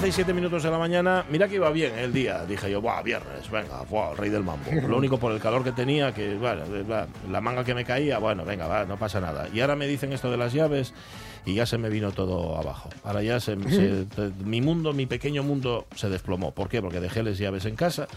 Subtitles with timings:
[0.00, 2.46] 11 y 7 minutos de la mañana, mira que iba bien el día.
[2.46, 4.70] Dije yo, buah, viernes, venga, buah, rey del mambo.
[4.88, 6.62] Lo único por el calor que tenía, que bueno,
[7.28, 9.48] la, manga que me caía, bueno, venga, va, no pasa nada.
[9.52, 10.94] Y ahora me dicen esto de las llaves
[11.44, 12.88] y ya se me vino todo abajo.
[13.04, 14.06] Ahora ya se, se-
[14.44, 16.52] mi mundo, mi pequeño mundo se desplomó.
[16.54, 16.80] ¿Por qué?
[16.80, 18.08] Porque dejé las llaves en casa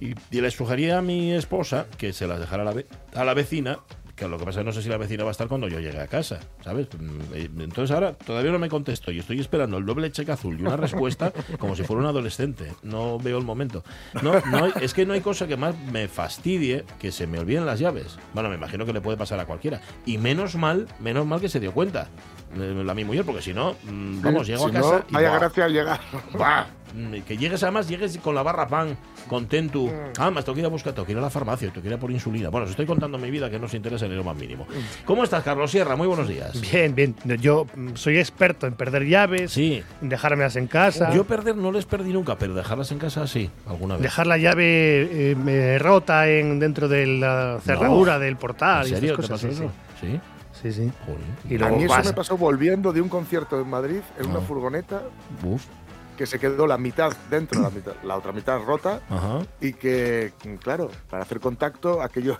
[0.00, 2.86] y, y le sugería a mi esposa que se las dejara a la, ve-
[3.16, 3.80] a la vecina.
[4.16, 5.68] Que lo que pasa es que no sé si la vecina va a estar cuando
[5.68, 6.88] yo llegue a casa, ¿sabes?
[6.98, 10.58] Mm, eh, Entonces ahora todavía no me contesto y estoy esperando el doble cheque azul
[10.58, 12.72] y una respuesta como si fuera un adolescente.
[12.82, 13.84] No veo el momento.
[14.22, 17.38] No, no hay- es que no hay cosa que más me fastidie que se me
[17.38, 18.16] olviden las llaves.
[18.32, 19.82] Bueno, me imagino que le puede pasar a cualquiera.
[20.06, 22.08] Y menos mal, menos mal que se dio cuenta.
[22.56, 25.28] La mi mujer, porque si no, mm, vamos, llego si a casa no, y vaya
[25.30, 25.38] ¡buah!
[25.38, 26.00] gracia al llegar.
[26.32, 26.64] ¡Buah!
[26.94, 28.96] Mm, Que llegues además, llegues con la barra pan,
[29.28, 29.82] contento.
[29.82, 29.90] Mm.
[30.18, 31.88] Ah, más tengo que ir a buscar, tengo que ir a la farmacia, tengo que
[31.88, 32.48] ir a por insulina.
[32.48, 34.66] Bueno, os estoy contando mi vida que no os interesa en lo más mínimo.
[35.04, 35.96] ¿Cómo estás, Carlos Sierra?
[35.96, 36.58] Muy buenos días.
[36.60, 37.14] Bien, bien.
[37.40, 39.82] Yo mm, soy experto en perder llaves, Sí.
[40.00, 43.50] en dejármelas en casa, Yo perder no les perdí nunca, pero dejarlas en casa sí,
[43.66, 44.02] alguna vez.
[44.04, 48.94] dejar la llave eh, me rota en, dentro de la cerradura del portal ¿En y
[48.94, 49.70] serio te pasó sí, eso?
[50.00, 50.06] Sí.
[50.06, 50.20] Sí,
[50.72, 50.92] sí.
[51.48, 52.10] Y A mí eso pasa.
[52.10, 54.42] me pasó volviendo de un concierto en Madrid en una Ah.
[54.42, 55.02] furgoneta
[55.44, 55.64] Uf.
[56.16, 59.40] que se quedó la mitad dentro, la, mitad, la otra mitad rota Ajá.
[59.60, 62.38] y que, claro, para hacer contacto aquello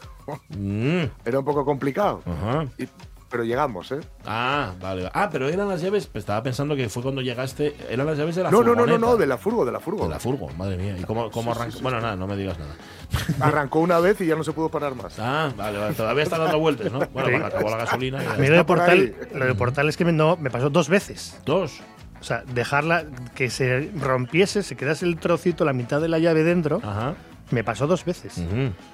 [0.49, 2.23] Mm, era un poco complicado.
[2.27, 2.65] Ajá.
[2.79, 2.89] Y-
[3.37, 4.01] pero llegamos, ¿eh?
[4.25, 5.11] Ah, vale.
[5.13, 6.07] Ah, pero eran las llaves.
[6.07, 7.77] pues estaba pensando que fue cuando llegaste.
[7.91, 9.79] Eran las llaves de la No, no, no, no, no, de la furgo, de la
[9.79, 10.05] furgo.
[10.05, 10.97] De la furgo, madre mía.
[10.99, 11.77] ¿Y cómo, cómo Sí, arrancó?
[11.77, 12.75] sí, bueno, nada, no me digas nada.
[13.47, 15.19] Arrancó una vez y ya no se pudo parar más.
[15.19, 15.95] Ah, vale, vale.
[15.95, 17.01] Todavía está dando vueltas, ¿no?
[17.13, 18.23] Bueno, acabó la gasolina.
[18.23, 20.49] ya A mí lo de, por portal, lo de portal es que me, no, me
[20.51, 21.39] pasó dos veces.
[21.45, 21.81] Dos.
[22.19, 23.05] O sea, dejarla,
[23.35, 27.15] que se rompiese, se quedase el trocito, la mitad de la llave dentro, Ajá.
[27.51, 28.39] me pasó dos veces.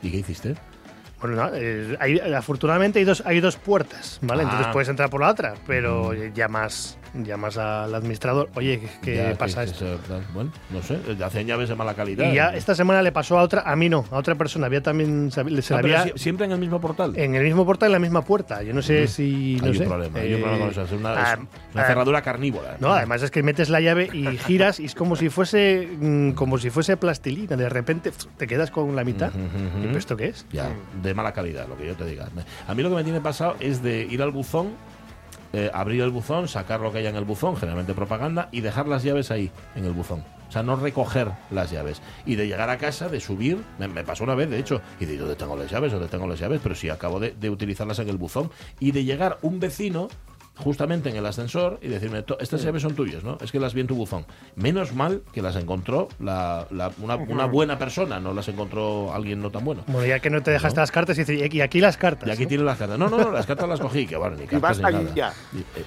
[0.02, 0.56] ¿Y qué hiciste?
[1.22, 4.42] Bueno, no, eh, hay- afortunadamente hay dos, hay dos puertas, ¿vale?
[4.42, 4.46] Ah.
[4.46, 9.64] Entonces puedes entrar por la otra, pero llamas, llamas al administrador, oye, ¿qué, Ya, pasa
[9.64, 9.84] esto?
[10.34, 10.98] Bueno, no sé.
[11.24, 12.30] Hacen llaves de mala calidad.
[12.30, 14.66] Y ya esta semana le pasó a otra, a mí no, a otra persona.
[14.66, 17.12] Había también, se, Ah, había sie- siempre en el mismo portal.
[17.16, 18.62] en el mismo portal, en la misma puerta.
[18.62, 19.58] Yo no sé si.
[19.60, 20.82] No hay sé, un problema, hay un eh, problema con eso.
[20.82, 21.38] Es una, es ah,
[21.74, 22.76] una ah, cerradura carnívora.
[22.80, 26.32] No, además es que metes la llave y giras y es como si fuese mm,
[26.32, 27.56] como si fuese plastilina.
[27.56, 29.28] De repente te quedas con la mitad.
[29.30, 29.38] Ujú,
[29.78, 29.78] ujú.
[29.84, 30.46] ¿Y pero esto qué es?
[30.52, 30.70] Ya,
[31.02, 32.28] de mala calidad, lo que yo te diga.
[32.66, 34.70] A mí lo que me tiene pasado es de ir al buzón,
[35.52, 38.88] eh, abrir el buzón, sacar lo que haya en el buzón, generalmente propaganda, y dejar
[38.88, 40.24] las llaves ahí, en el buzón.
[40.48, 42.02] O sea, no recoger las llaves.
[42.26, 45.16] Y de llegar a casa, de subir, me, pasó una vez, de hecho, y de
[45.16, 45.92] ¿dónde tengo las llaves?
[45.92, 46.60] ¿Dónde tengo las llaves?
[46.62, 48.50] Pero sí, acabo de, de utilizarlas en el buzón.
[48.78, 50.08] Y de llegar un vecino
[50.62, 53.38] justamente en el ascensor y decirme, "To- estas llaves son tuyas, ¿no?
[53.40, 54.24] Es que las vi en tu buzón.
[54.56, 59.40] Menos mal que las encontró la- la- una, una buena persona, no las encontró alguien
[59.42, 59.84] no tan bueno.
[59.86, 62.28] Bueno, ya que no te dejaste las cartas, y dices, y aquí las cartas.
[62.28, 62.48] Y aquí ¿no?
[62.48, 62.98] tiene las cartas.
[62.98, 65.14] No, no, no, las cartas las cogí, que bueno, ni cartas basta ni ahí nada.
[65.14, 65.32] ya.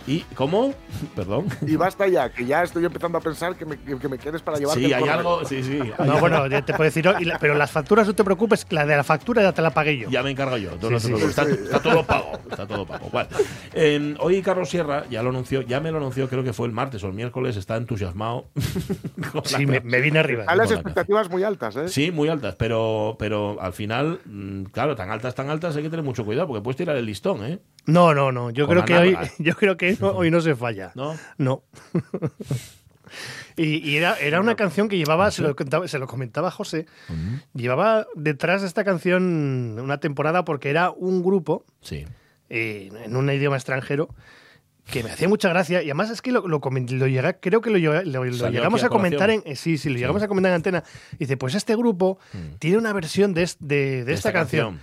[0.08, 0.74] Y, y- ¿Cómo?
[1.16, 1.46] Perdón.
[1.66, 4.58] Y basta ya, que ya estoy empezando a pensar que me, que me quieres para
[4.58, 5.80] llevarte Sí, hay algo, sí, sí.
[6.00, 6.19] No, algo.
[6.19, 8.96] bueno, te puedo decir, no, y la- pero las facturas no te preocupes, la de
[8.97, 10.09] la factura ya te la pagué yo.
[10.09, 10.72] Ya me encargo yo.
[11.00, 11.14] Sí.
[11.14, 12.31] Está, está todo pago.
[12.50, 13.09] Está todo pago.
[13.12, 13.30] Vale.
[13.74, 16.74] Eh, hoy Carlos Sierra ya lo anunció, ya me lo anunció, creo que fue el
[16.74, 18.46] martes o el miércoles, está entusiasmado.
[19.46, 20.44] Sí, me, me vine arriba.
[20.48, 21.88] Hay las la expectativas muy altas, ¿eh?
[21.90, 25.90] Sí, muy altas, pero, pero al final, mm, claro, tan altas, tan altas, hay que
[25.90, 27.59] tener mucho cuidado porque puedes tirar el listón, ¿eh?
[27.86, 28.50] No, no, no.
[28.50, 30.92] Yo Con creo que hoy, yo creo que no- hoy no se falla.
[30.96, 31.16] ¿No?
[31.38, 31.64] No.
[33.56, 36.86] y, y era, era una canción que llevaba, se lo, contaba- se lo comentaba José,
[37.53, 42.06] llevaba detrás de esta canción una temporada porque era un grupo Sí.
[42.50, 44.09] eh, en un idioma extranjero
[44.90, 47.69] que me hacía mucha gracia y además es que lo, lo, lo llega- creo que
[47.72, 50.84] lo, lo- llegamos a comentar en eh, sí sí lo llegamos a comentar en antena
[51.17, 52.20] dice pues este grupo
[52.59, 54.79] tiene una versión de, es- de, de esta, canción,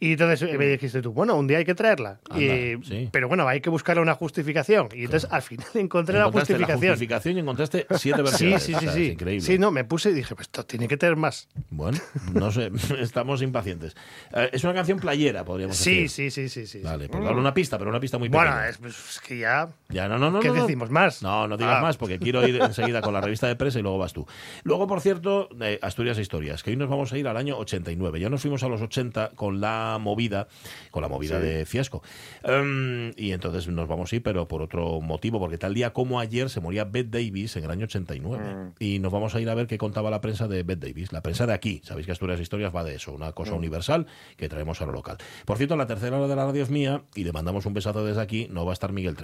[0.00, 2.18] y entonces eh, me dijiste tú, bueno, un día hay que traerla.
[2.30, 3.08] Anda, Y- sí.
[3.12, 4.88] Pero bueno, hay que buscarle una justificación.
[4.94, 6.90] Y entonces al final encontré la justificación.
[6.92, 8.62] justificación y encontraste siete Sí, versiones.
[8.62, 9.06] sí, sí, sí.
[9.06, 9.46] Es increíble.
[9.46, 11.48] Sí, no, me puse y dije, pues esto tiene que tener más.
[11.70, 11.98] Bueno,
[12.32, 12.70] no sé,
[13.00, 13.94] estamos impacientes.
[14.34, 16.30] Eh, es una canción playera, podríamos Sí, decir.
[16.32, 16.78] sí, sí, sí, sí.
[16.82, 18.68] Vale, por darle una pista, pero una pista muy Bueno, pequeña.
[18.68, 19.68] es, pues, es que ya.
[19.90, 20.40] Ya, no, no, no.
[20.40, 20.62] ¿Qué no, no.
[20.62, 21.22] decimos más?
[21.22, 21.82] No, no digas Ah.
[21.82, 24.26] más, porque quiero ir enseguida con la revista de prensa y luego vas tú.
[24.64, 27.58] Luego, por cierto, eh, Asturias e Historias, que hoy nos vamos a ir al año
[27.58, 28.18] 89.
[28.18, 30.48] Ya nos fuimos a los 80 con la movida,
[30.90, 31.46] con la movida Sí.
[31.46, 32.02] de Fiasco.
[32.42, 36.18] Em, y entonces nos vamos a ir, pero por otro motivo, porque tal día como
[36.20, 38.54] ayer se moría Bette Davis en el año 89.
[38.54, 38.72] Mm.
[38.78, 41.12] Y nos vamos a ir a ver qué contaba la prensa de Bette Davis.
[41.12, 41.80] La prensa de aquí.
[41.84, 43.34] Sabéis que Asturias e Historias va de eso, una Mm.
[43.34, 44.06] cosa universal
[44.36, 45.18] que traemos a lo local.
[45.44, 48.04] Por cierto, la tercera hora de la radio es mía y le mandamos un besazo
[48.04, 48.48] desde aquí.
[48.50, 49.16] No va a estar Miguel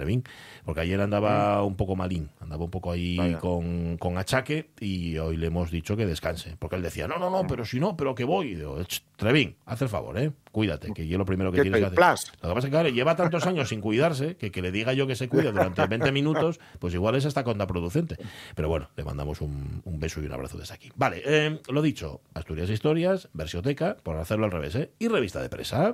[0.65, 5.37] Porque ayer andaba un poco malín, andaba un poco ahí con, con achaque y hoy
[5.37, 6.55] le hemos dicho que descanse.
[6.59, 8.49] Porque él decía, no, no, no, pero si no, pero que voy.
[8.49, 10.31] Y digo, "Ch, Trevín, haz el favor, ¿eh?
[10.51, 11.97] Cuídate, que yo lo primero que ¿Qué tienes que hacer.
[12.41, 14.93] Lo que pasa es que claro, lleva tantos años sin cuidarse que que le diga
[14.93, 18.17] yo que se cuide durante 20 minutos, pues igual es hasta contraproducente.
[18.55, 20.91] Pero bueno, le mandamos un, un beso y un abrazo desde aquí.
[20.95, 24.91] Vale, eh, lo dicho, Asturias Historias, Versioteca, por hacerlo al revés, ¿eh?
[24.99, 25.93] Y revista de presa.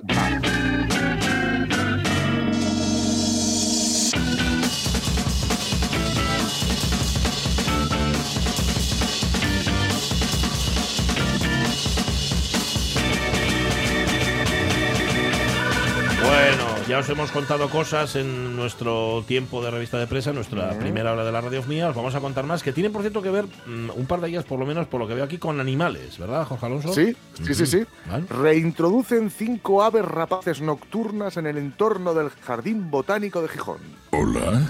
[16.96, 21.26] Ya os hemos contado cosas en nuestro tiempo de revista de prensa, nuestra primera hora
[21.26, 21.90] de la radio mía.
[21.90, 24.28] Os vamos a contar más que tienen, por cierto, que ver mm, un par de
[24.28, 26.94] ellas, por lo menos, por lo que veo aquí, con animales, ¿verdad, Jorge Alonso?
[26.94, 27.14] Sí,
[27.44, 27.84] sí, sí, sí.
[28.08, 28.24] Vale.
[28.30, 33.80] Reintroducen cinco aves rapaces nocturnas en el entorno del Jardín Botánico de Gijón.
[34.12, 34.62] Hola.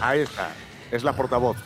[0.00, 0.52] Ahí está.
[0.90, 1.58] Es la portavoz.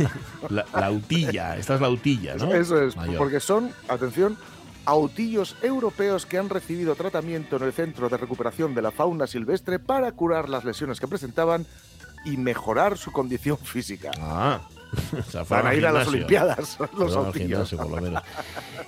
[0.48, 2.54] La, la utilla, esta es la utilla, ¿no?
[2.54, 3.18] Eso es, Mayor.
[3.18, 4.38] porque son, atención,
[4.88, 9.78] autillos europeos que han recibido tratamiento en el Centro de Recuperación de la Fauna Silvestre
[9.78, 11.66] para curar las lesiones que presentaban
[12.24, 14.10] y mejorar su condición física.
[14.18, 14.62] Ah,
[15.18, 16.08] o sea, Van a ir a las.
[16.08, 17.34] Olimpiadas, los autillos.
[17.34, 18.22] gimnasio, por lo menos.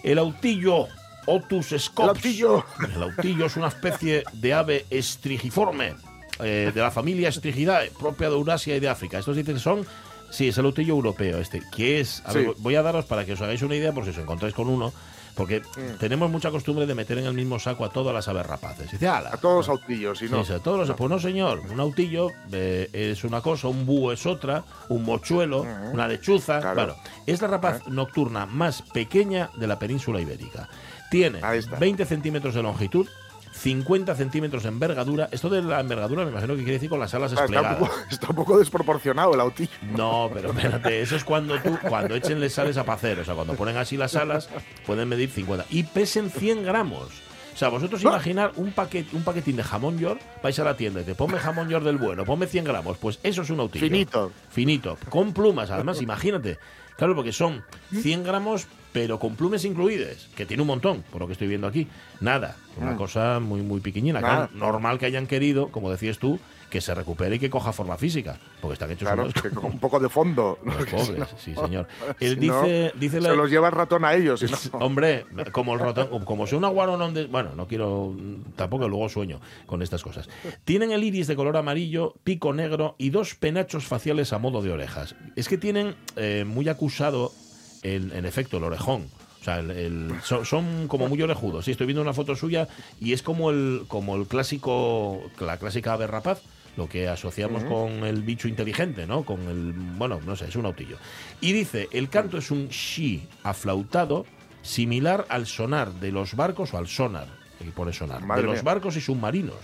[0.02, 0.86] El autillo
[1.26, 2.08] Otus scops.
[2.08, 2.64] El autillo.
[2.94, 5.96] El autillo es una especie de ave estrigiforme
[6.42, 9.18] eh, de la familia Estrigidae, propia de Eurasia y de África.
[9.18, 9.86] Estos dicen que son.
[10.30, 11.62] Sí, es el autillo europeo este.
[11.74, 12.22] Que es.
[12.24, 14.54] A ver, voy a daros para que os hagáis una idea, por si os encontráis
[14.54, 14.92] con uno.
[15.36, 15.96] Porque Mm.
[15.98, 18.90] tenemos mucha costumbre de meter en el mismo saco a todas las aves rapaces.
[18.90, 20.44] Dice, "Ala, A todos los autillos, y no.
[20.44, 21.60] sea, todos los- Pues no, señor.
[21.70, 26.60] Un autillo eh, es una cosa, un búho es otra, un mochuelo, una lechuza.
[26.60, 26.96] Claro.
[27.26, 30.68] Es la rapaz nocturna más pequeña de la península ibérica.
[31.10, 31.76] Tiene Ahí está.
[31.78, 33.06] 20 centímetros de longitud,
[33.52, 35.28] 50 centímetros de envergadura.
[35.32, 37.50] Esto de la envergadura me imagino que quiere decir con las alas Ah, está, un
[37.52, 37.78] desplegadas.
[37.78, 39.70] poco, está un poco desproporcionado el autillo.
[39.96, 43.34] No, pero espérate, eso es cuando tú, cuando echen les sales a pacer, o sea,
[43.34, 44.48] cuando ponen así las alas,
[44.86, 47.08] pueden medir 50 y pesen 100 gramos.
[47.52, 51.00] O sea, vosotros imaginar un paquete, un paquetín de jamón york, vais a la tienda
[51.02, 53.84] y te ponme jamón york del bueno, ponme 100 gramos, pues eso es un autillo.
[53.84, 54.32] Finito.
[54.50, 56.58] Finito, con plumas, además, imagínate.
[56.96, 57.62] Claro, porque son
[57.92, 61.66] 100 gramos, pero con plumas incluidas, que tiene un montón, por lo que estoy viendo
[61.66, 61.86] aquí.
[62.20, 64.18] Nada, una cosa muy, muy pequeñina.
[64.20, 66.38] Claro, normal que hayan querido, como decías tú,
[66.70, 69.64] que se recupere y que coja forma física, porque están hechos Claro, unos- que con
[69.72, 70.56] un poco de fondo.
[70.64, 71.88] pobres, si no- sí, señor.
[72.20, 74.38] si Él no, dice, dice se la- los lleva el ratón a ellos.
[74.38, 77.26] si no- Hombre, como el ratón, como sea una guaronón de.
[77.26, 78.14] Bueno, no quiero.
[78.54, 80.28] Tampoco luego sueño con estas cosas.
[80.64, 84.70] Tienen el iris de color amarillo, pico negro y dos penachos faciales a modo de
[84.70, 85.16] orejas.
[85.34, 87.32] Es que tienen eh, muy acusado,
[87.82, 89.06] el, en efecto, el orejón.
[89.40, 91.64] O sea, el- el- son, son como muy orejudos.
[91.64, 92.68] Sí, estoy viendo una foto suya
[93.00, 96.42] y es como el, como el clásico, la clásica ave rapaz,
[96.76, 99.24] lo que asociamos con el bicho inteligente, ¿no?
[99.24, 100.98] Con el, bueno, no sé, es un autillo.
[101.40, 104.26] Y dice, el canto es un shi aflautado
[104.62, 107.26] similar al sonar de los barcos o al sonar,
[107.60, 109.56] aquí pone sonar, Madre de los barcos y submarinos.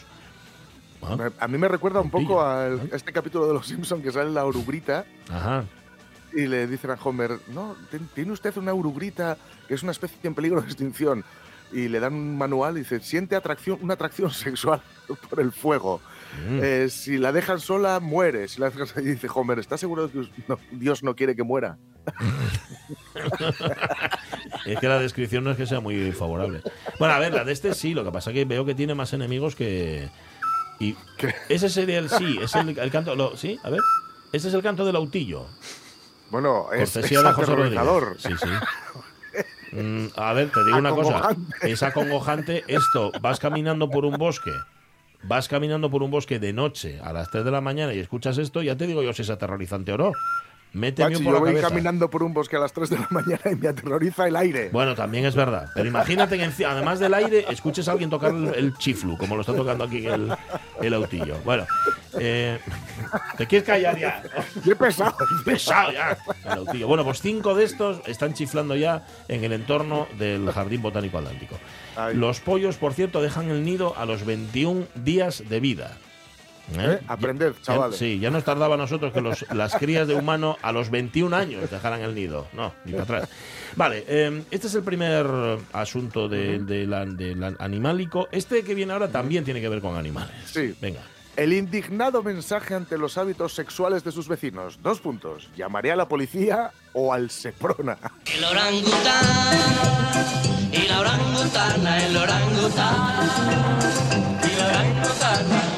[1.03, 4.31] Ah, A mí me recuerda un poco a este capítulo de Los Simpson que sale
[4.31, 5.65] la orugrita Ajá.
[6.37, 7.75] Y le dicen a Homer, no,
[8.15, 9.37] tiene usted una orugrita
[9.67, 11.25] que es una especie en peligro de extinción.
[11.73, 14.81] Y le dan un manual y dice, siente atracción, una atracción sexual
[15.29, 16.01] por el fuego.
[16.49, 16.61] Mm.
[16.63, 18.47] Eh, si la dejan sola, muere.
[18.47, 21.43] Si la dejan sola- dice Homer, ¿estás seguro de que no, Dios no quiere que
[21.43, 21.77] muera?
[24.67, 26.61] Es que la descripción no es que sea muy favorable.
[26.99, 28.95] Bueno, a ver, la de este sí, lo que pasa es que veo que tiene
[28.95, 30.09] más enemigos que.
[30.79, 30.95] Y
[31.49, 33.15] ese sería el sí, es el, el canto.
[33.15, 33.59] lo- ¿Sí?
[33.65, 33.81] A ver.
[34.33, 35.47] Ese es el canto del autillo.
[36.31, 38.03] Bueno, es, Cortesía es de José aterrorizador.
[38.03, 38.41] Rodríguez.
[38.41, 39.77] Sí, sí.
[39.77, 41.37] Mm, a ver, te digo una cosa.
[41.63, 43.13] Es acongojante esto.
[43.21, 44.53] Vas caminando por un bosque.
[45.25, 48.39] Vas caminando por un bosque de noche a las 3 de la mañana y escuchas
[48.39, 50.13] esto, ya te digo yo si es aterrorizante o no.
[50.73, 51.69] Méteme un por yo la voy cabeza.
[51.69, 54.69] caminando por un bosque a las 3 de la mañana y me aterroriza el aire.
[54.71, 55.71] Bueno, también es verdad.
[55.75, 59.41] Pero imagínate que además del aire escuches a alguien tocar el, el chiflu, como lo
[59.41, 60.31] está tocando aquí el,
[60.83, 61.37] el autillo.
[61.45, 61.65] Bueno,
[62.19, 62.59] eh,
[63.39, 64.23] ¿te quieres callar ya?
[64.63, 65.17] ¡Qué pesado!
[65.45, 66.19] Pesado ya.
[66.45, 66.87] El autillo.
[66.89, 71.59] Bueno, pues cinco de estos están chiflando ya en el entorno del Jardín Botánico Atlántico.
[71.97, 72.15] Ay.
[72.17, 75.97] Los pollos, por cierto, dejan el nido a los 21 días de vida.
[76.79, 77.01] ¿Eh?
[77.09, 77.97] Aprended, Ya- chavales.
[77.99, 81.35] sí, ya nos tardaba a nosotros que los- las crías de humano a los 21
[81.35, 82.47] años dejaran el nido.
[82.53, 83.29] No, ni para atrás.
[83.77, 85.27] Vale, eh, este es el primer
[85.73, 88.29] asunto de- de la- del animálico.
[88.33, 90.35] Este que viene ahora también tiene que ver con animales.
[90.47, 90.75] Sí.
[90.81, 91.01] Venga.
[91.37, 94.79] El indignado mensaje ante los hábitos sexuales de sus vecinos.
[94.83, 95.51] Dos puntos.
[95.55, 97.99] ¿Llamaré a la policía o al Seprona?
[98.35, 99.25] El orangután
[100.73, 103.29] y la orangutana, el orangután
[104.43, 105.76] y la orangutana.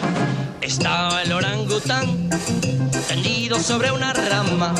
[0.69, 2.29] Estaba el orangután
[3.09, 4.75] tendido sobre una rama.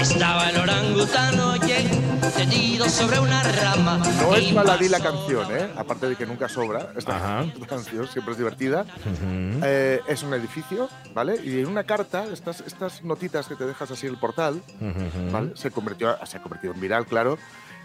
[0.00, 1.86] Estaba el orangután, oye,
[2.34, 3.98] tendido sobre una rama.
[4.22, 5.68] No es baladí la canción, ¿eh?
[5.76, 6.94] Aparte de que nunca sobra.
[6.96, 7.44] Esta Ajá.
[7.68, 8.86] canción siempre es divertida.
[9.04, 9.60] Ujú.
[9.62, 11.38] Eh, es un edificio, ¿vale?
[11.44, 15.30] Y en una carta, estas, estas notitas que te dejas así en el portal, Ujú.
[15.30, 15.52] ¿vale?
[15.56, 17.36] Se convirtió, se ha convertido en viral, claro.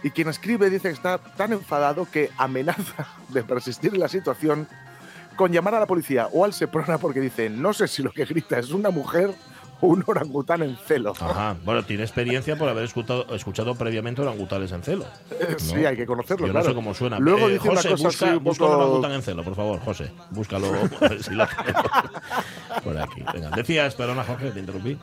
[0.02, 4.66] Y quien escribe dice que está tan enfadado que amenaza de persistir en la situación
[5.38, 8.26] con llamar a la policía o al Seprona porque dice, no sé si lo que
[8.26, 9.30] grita es una mujer
[9.80, 11.12] o un orangután en celo.
[11.18, 11.54] Ajá.
[11.64, 15.06] Bueno, tiene experiencia por haber escuchado, escuchado previamente orangutanes en celo.
[15.56, 15.88] Sí, ¿no?
[15.88, 16.64] hay que conocerlo, Yo claro.
[16.66, 17.18] no sé cómo suena.
[17.20, 18.78] Luego Eh, dice José, una cosa busca, así busca un poco...
[18.82, 20.10] orangután en celo, por favor, José.
[20.30, 21.46] Búscalo a ver si lo
[22.84, 23.22] por aquí.
[23.32, 24.98] Venga, decías, perdona, Jorge, te interrumpí.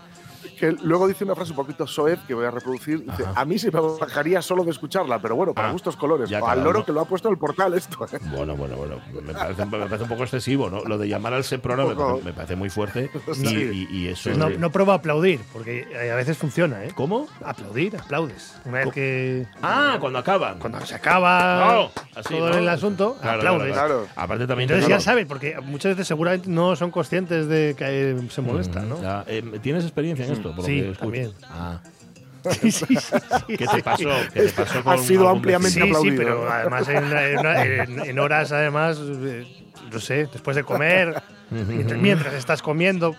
[0.55, 3.03] Que luego dice una frase un poquito soez que voy a reproducir.
[3.03, 6.29] Dice, a mí se me bajaría solo de escucharla, pero bueno, para Ah, gustos colores.
[6.29, 6.85] ya O al loro uno.
[6.85, 8.05] que lo ha puesto en el portal esto.
[8.11, 8.17] ¿eh?
[8.35, 8.97] Bueno, bueno, bueno.
[9.23, 10.83] Me parece, me parece un poco excesivo, ¿no?
[10.83, 13.09] Lo de llamar al Seprona me, parece- me parece muy fuerte.
[13.27, 13.87] Y, Sí.
[13.91, 14.29] y- y eso.
[14.31, 16.91] No, no pruebo a aplaudir, porque eh, a veces funciona, ¿eh?
[16.95, 17.27] ¿Cómo?
[17.43, 18.55] Aplaudir, aplaudes.
[18.65, 19.45] Una vez que.
[19.61, 20.59] Ah, cuando acaban.
[20.59, 21.85] Cuando se acaba
[22.15, 22.57] así, todo ¿no?
[22.57, 23.73] el asunto, Claro, aplaudes.
[23.73, 24.07] Claro.
[24.15, 28.27] Aparte también Entonces ya sabes, porque muchas veces seguramente no son conscientes de que eh,
[28.29, 29.01] se molesta, ¿no?
[29.01, 30.44] Ya, eh, ¿Tienes experiencia en esto?
[30.49, 30.99] Por lo Sí, que escucho?
[31.01, 31.31] también.
[31.43, 31.79] Ah.
[32.61, 34.09] Sí, sí, sí, sí, ¿Qué te pasó?
[34.33, 36.17] ¿Qué te pasó con Ha sido ampliamente aplaudido.
[36.17, 37.45] pero además en, en-
[37.99, 39.45] en- en horas, además, eh,
[39.91, 43.15] no sé, después de comer, mientras, mientras estás comiendo.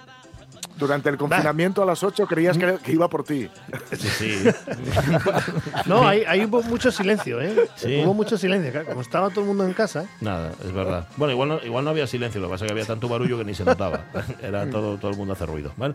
[0.78, 3.48] Durante el confinamiento a las 8 creías que, que iba por ti.
[3.92, 4.44] Sí, sí.
[5.86, 7.54] No, hay, hay hubo mucho silencio, ¿eh?
[7.76, 8.02] Sí.
[8.04, 8.70] Hubo mucho silencio.
[8.72, 10.04] claro, Como estaba todo el mundo en casa.
[10.20, 11.06] Nada, es verdad.
[11.16, 13.38] Bueno, igual no, igual no había silencio, lo que pasa es que había tanto barullo
[13.38, 14.04] que ni se notaba.
[14.42, 15.72] Era todo, todo el mundo hace ruido.
[15.78, 15.94] ¿vale?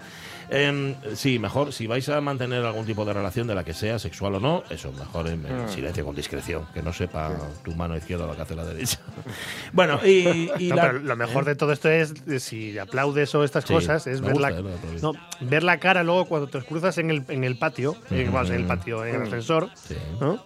[0.53, 3.97] Em, sí, mejor, si vais a mantener algún tipo de relación de la que sea,
[3.99, 7.31] sexual o no, eso, mejor en, en silencio, con discreción, que no sepa
[7.63, 8.99] tu mano izquierda lo que hace la derecha.
[9.71, 13.33] Bueno, y, y No, la- pero lo mejor de todo esto es, eh, si aplaudes
[13.33, 16.25] o estas Sí, cosas, es me ver, gusta, la, eh, no, ver la cara luego
[16.25, 19.21] cuando te cruzas en el, en el patio, eh, vamos, en el patio, en el
[19.23, 19.95] ascensor, Sí.
[20.19, 20.43] ¿no?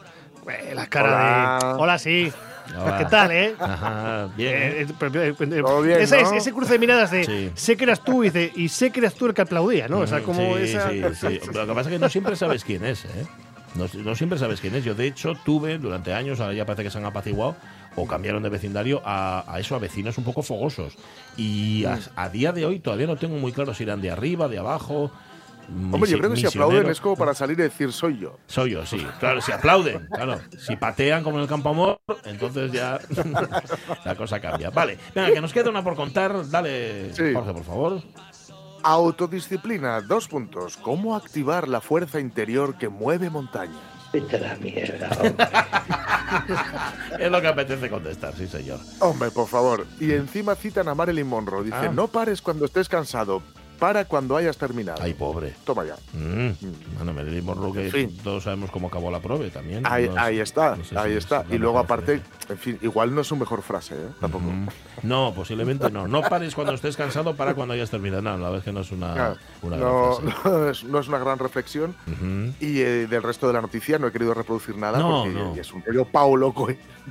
[0.48, 1.74] Eh, La cara Hola.
[1.74, 1.82] de.
[1.82, 2.32] Hola, sí.
[2.74, 2.98] Hola.
[2.98, 3.56] ¿Qué tal, eh?
[3.60, 4.54] Ajá, bien.
[4.56, 4.68] ¿eh?
[4.82, 6.34] Eh, eh, pero, eh, eh, Todo bien, ese, ¿no?
[6.34, 7.52] ese cruce de miradas de Sí.
[7.54, 10.00] sé que eras tú y, de, y sé que eras tú el que aplaudía, ¿no?
[10.00, 10.90] O sea, como sí, esa.
[10.90, 11.40] sí, sí.
[11.54, 13.26] Lo que pasa es que no siempre sabes quién es, ¿eh?
[13.76, 14.84] No, no siempre sabes quién es.
[14.86, 17.56] Yo, de hecho, tuve durante años, ahora ya parece que se han apaciguado,
[17.98, 20.96] o cambiaron de vecindario a, a eso, a vecinos un poco fogosos.
[21.38, 24.48] Y a, a día de hoy todavía no tengo muy claro si eran de arriba,
[24.48, 25.12] de abajo.
[25.92, 28.38] Hombre, yo creo que si aplauden es como para salir y decir soy yo.
[28.48, 29.06] Soy yo, sí.
[29.20, 30.40] Claro, si aplauden, claro.
[30.58, 33.00] Si patean como en el campo amor, entonces ya
[34.06, 34.70] la cosa cambia.
[34.70, 36.50] Vale, venga, que nos queda una por contar.
[36.50, 37.34] Dale, Sí.
[37.34, 38.02] Jorge, por favor.
[38.84, 40.78] Autodisciplina, dos puntos.
[40.78, 43.76] ¿Cómo activar la fuerza interior que mueve montañas?
[44.14, 45.48] Vete a la mierda, hombre.
[47.20, 48.80] Es lo que apetece contestar, sí, señor.
[49.00, 49.86] Hombre, por favor.
[50.00, 51.64] Y encima citan a Marilyn Monroe.
[51.64, 51.92] Dice, Ah.
[51.94, 53.42] no pares cuando estés cansado,
[53.76, 55.02] para cuando hayas terminado.
[55.02, 55.54] Ay, pobre.
[55.64, 55.96] Toma ya.
[56.14, 56.52] Mm.
[56.98, 59.86] Bueno, Marilyn Monroe, que todos sabemos cómo acabó la prueba también.
[59.86, 61.42] Ahí, No ahí está, no sé ahí si está.
[61.42, 64.08] es Y luego aparte, en fin, igual no es su mejor frase, ¿eh?
[64.20, 64.46] Tampoco.
[64.46, 64.68] Mm.
[65.04, 66.08] No, posiblemente no.
[66.08, 68.22] No pares cuando estés cansado, para cuando hayas terminado.
[68.22, 70.36] No, la verdad es que no es una, una gran no, frase.
[70.50, 71.96] no es, no es una gran reflexión.
[72.60, 75.56] Y eh, del resto de la noticia no he querido reproducir nada No, porque no.
[75.56, 76.54] es un rollo Paulo,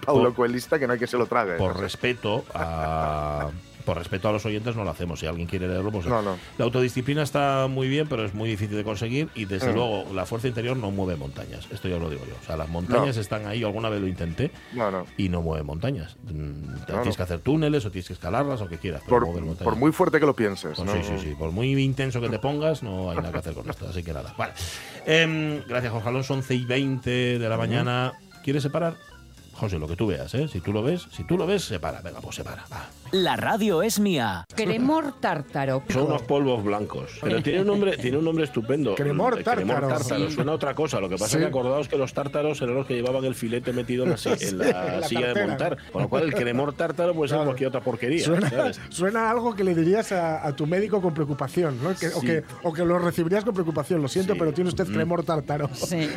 [0.04, 1.54] Paulo Coelista que no hay que se lo trague.
[1.56, 3.48] Por respeto a.
[3.84, 5.20] Por respeto a los oyentes no lo hacemos.
[5.20, 6.36] Si alguien quiere leerlo, pues No, no.
[6.58, 9.74] la autodisciplina está muy bien, pero es muy difícil de conseguir y desde Mm.
[9.74, 11.68] luego la fuerza interior no mueve montañas.
[11.70, 12.34] Esto ya lo digo yo.
[12.42, 13.20] O sea, las montañas No.
[13.22, 13.60] están ahí.
[13.60, 14.50] Yo alguna vez lo intenté
[15.16, 16.16] y no mueve montañas.
[16.24, 16.84] Mm.
[16.86, 19.02] Tienes que hacer túneles o tienes que escalarlas o que quieras.
[19.04, 19.64] Pero Por, mover montañas.
[19.64, 20.78] por muy fuerte que lo pienses.
[20.78, 20.90] Pues.
[20.90, 21.34] Sí, sí, sí.
[21.38, 23.86] Por muy intenso que te pongas, no hay nada que hacer con esto.
[23.88, 24.34] Así que nada.
[24.38, 24.52] Vale.
[25.06, 26.34] Em, gracias, Jorge Alonso.
[26.34, 28.12] 11 y 20 de la mañana.
[28.42, 28.94] ¿Quieres separar?
[29.54, 30.48] José, lo que tú veas, ¿eh?
[30.48, 32.00] Si tú lo ves, si tú lo ves, separa.
[32.02, 32.64] Venga, pues separa.
[32.72, 32.86] Va.
[33.12, 34.44] La radio es mía.
[34.54, 35.82] Cremor tártaro.
[35.88, 37.12] Son unos polvos blancos.
[37.22, 38.94] Pero tiene un nombre, tiene un nombre estupendo.
[38.96, 39.88] Cremor Eh, tártaro.
[39.88, 40.28] tártaro.
[40.28, 40.34] Sí.
[40.34, 40.98] Suena a otra cosa.
[41.00, 41.36] Lo que pasa Sí.
[41.36, 44.16] es que acordaos que los tártaros eran los que llevaban el filete metido en la,
[44.40, 45.76] en la en la silla de montar.
[45.92, 47.50] Con lo cual el cremor tártaro puede ser Claro.
[47.50, 48.24] cualquier otra porquería.
[48.24, 48.80] Suena, ¿sabes?
[48.88, 51.94] suena a algo que le dirías a, a tu médico con preocupación, ¿no?
[51.94, 54.02] Que- o, que, o que lo recibirías con preocupación.
[54.02, 54.38] Lo siento, Sí.
[54.40, 55.70] pero tiene usted cremor tártaro.
[55.74, 56.08] Sí.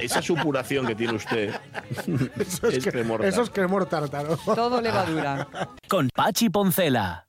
[0.00, 1.50] esa supuración que tiene usted
[2.40, 4.36] Eso es, es, que- cremor eso es cremor tártaro.
[4.44, 5.48] Todo levadura.
[5.88, 7.26] Con Pachi Poncela.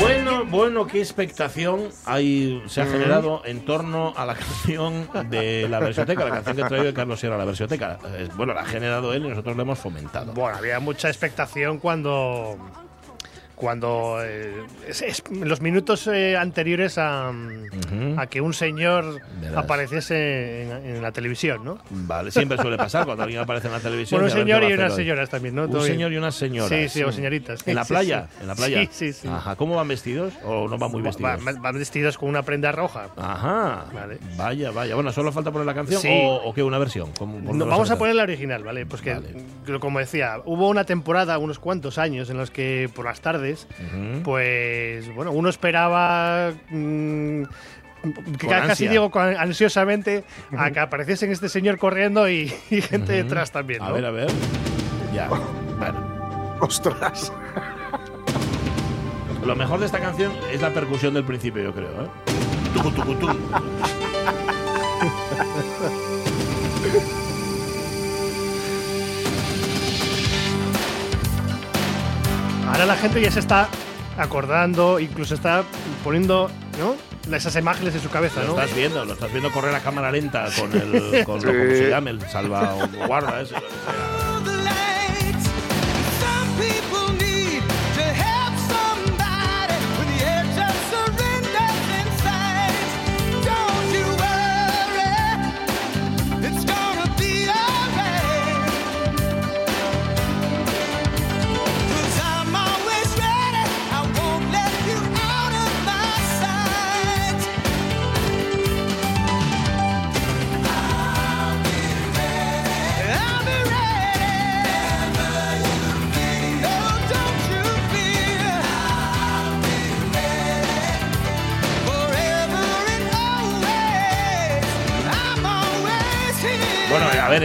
[0.00, 5.78] Bueno, bueno, qué expectación hay, se ha generado en torno a la canción de la
[5.78, 7.98] versioteca, la canción que ha traído Carlos Sierra a la versioteca.
[8.06, 10.32] Eh, Bueno, la ha generado él y nosotros la hemos fomentado.
[10.32, 12.58] Bueno, había mucha expectación cuando.
[13.58, 14.18] Cuando.
[14.22, 14.54] eh,
[14.86, 17.32] es- los minutos eh, anteriores a,
[18.30, 19.56] que un señor Verás.
[19.64, 21.78] apareciese en, en la televisión, ¿no?
[21.90, 24.20] Vale, siempre suele pasar cuando alguien aparece en la televisión.
[24.20, 25.62] Bueno, un señor y unas señoras también, ¿no?
[25.64, 25.94] Un Todo bien.
[25.94, 26.68] señor y unas señoras.
[26.68, 27.66] Sí, sí, o señoritas.
[27.66, 28.28] ¿En la playa?
[28.30, 28.36] sí.
[28.42, 28.80] ¿En la playa?
[28.82, 29.28] Sí, sí, sí.
[29.28, 29.56] Ajá.
[29.56, 30.34] ¿Cómo van vestidos?
[30.44, 31.44] ¿O no van muy vestidos?
[31.44, 33.08] Van, van vestidos con una prenda roja.
[33.16, 33.86] Ajá.
[33.92, 34.18] Vale.
[34.36, 34.94] Vaya, vaya.
[34.94, 36.08] Bueno, ¿solo falta poner la canción Sí.
[36.10, 36.62] o, o qué?
[36.62, 37.10] ¿Una versión?
[37.18, 38.86] ¿Cómo- por No, vamos a poner la original, ¿vale?
[38.86, 39.34] Pues que, Vale.
[39.66, 43.47] que como decía, hubo una temporada, unos cuantos años, en los que por las tardes,
[44.24, 46.52] Pues, bueno, uno esperaba.
[46.70, 47.42] mm,
[48.38, 48.90] que casi ansia.
[48.90, 50.24] digo con- ansiosamente
[50.56, 53.82] a que apareciesen este señor corriendo y, y gente detrás también.
[53.82, 54.28] A ver, a ver.
[55.12, 55.28] Ya.
[55.28, 56.56] Bueno.
[56.60, 57.32] Ostras.
[59.44, 62.02] Lo mejor de esta canción es la percusión del principio, yo creo.
[62.02, 62.06] ¿eh?
[62.74, 63.36] Tucu, tucu, tum.
[72.68, 73.68] Ahora la gente ya se está
[74.16, 75.64] acordando, incluso está
[76.04, 76.94] poniendo ¿no?
[77.34, 78.60] esas imágenes en su cabeza, Lo ¿no?
[78.60, 81.24] estás viendo, lo estás viendo correr a cámara lenta con el.
[81.24, 83.54] Con lo, como se llame, el salva o guarda ese.
[83.54, 84.28] lo que sea.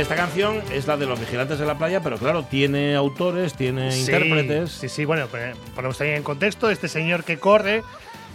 [0.04, 3.92] Esta canción es la de los vigilantes de la playa, pero claro, tiene autores, tiene
[3.92, 4.72] Sí, intérpretes.
[4.72, 7.84] Sí, sí, bueno, pues, ponemos también en contexto este señor que corre.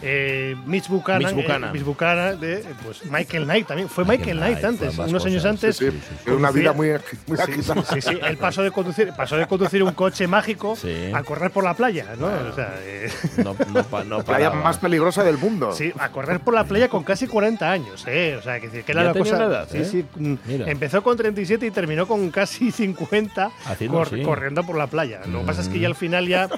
[0.00, 1.70] Eh, Mitch Buchanan, Mitch Buchanan.
[1.70, 5.44] eh, Mitch Buchanan de pues Michael Knight también fue Michael, Michael Knight, antes unos años
[5.44, 6.30] antes Sí, sí, sí.
[6.30, 6.90] Una vida muy,
[7.26, 7.82] muy Sí, agitada.
[7.82, 11.10] sí, sí, él pasó de conducir pasó de conducir un coche mágico Sí.
[11.12, 14.50] a correr por la playa no o sea eh, No, no, pa- no La playa
[14.50, 15.72] más peligrosa del mundo.
[15.72, 18.36] Sí, a correr por la playa con casi 40 años, ¿eh?
[18.38, 19.44] O sea, que, decir, que era Ya la tenía cosa.
[19.46, 19.84] edad, sí, ¿eh?
[19.84, 20.04] sí.
[20.16, 20.36] mm.
[20.66, 24.22] Empezó con 37 y terminó con casi 50 Haciendo así.
[24.22, 25.20] corriendo por la playa.
[25.26, 26.48] Lo que pasa es que ya al final ya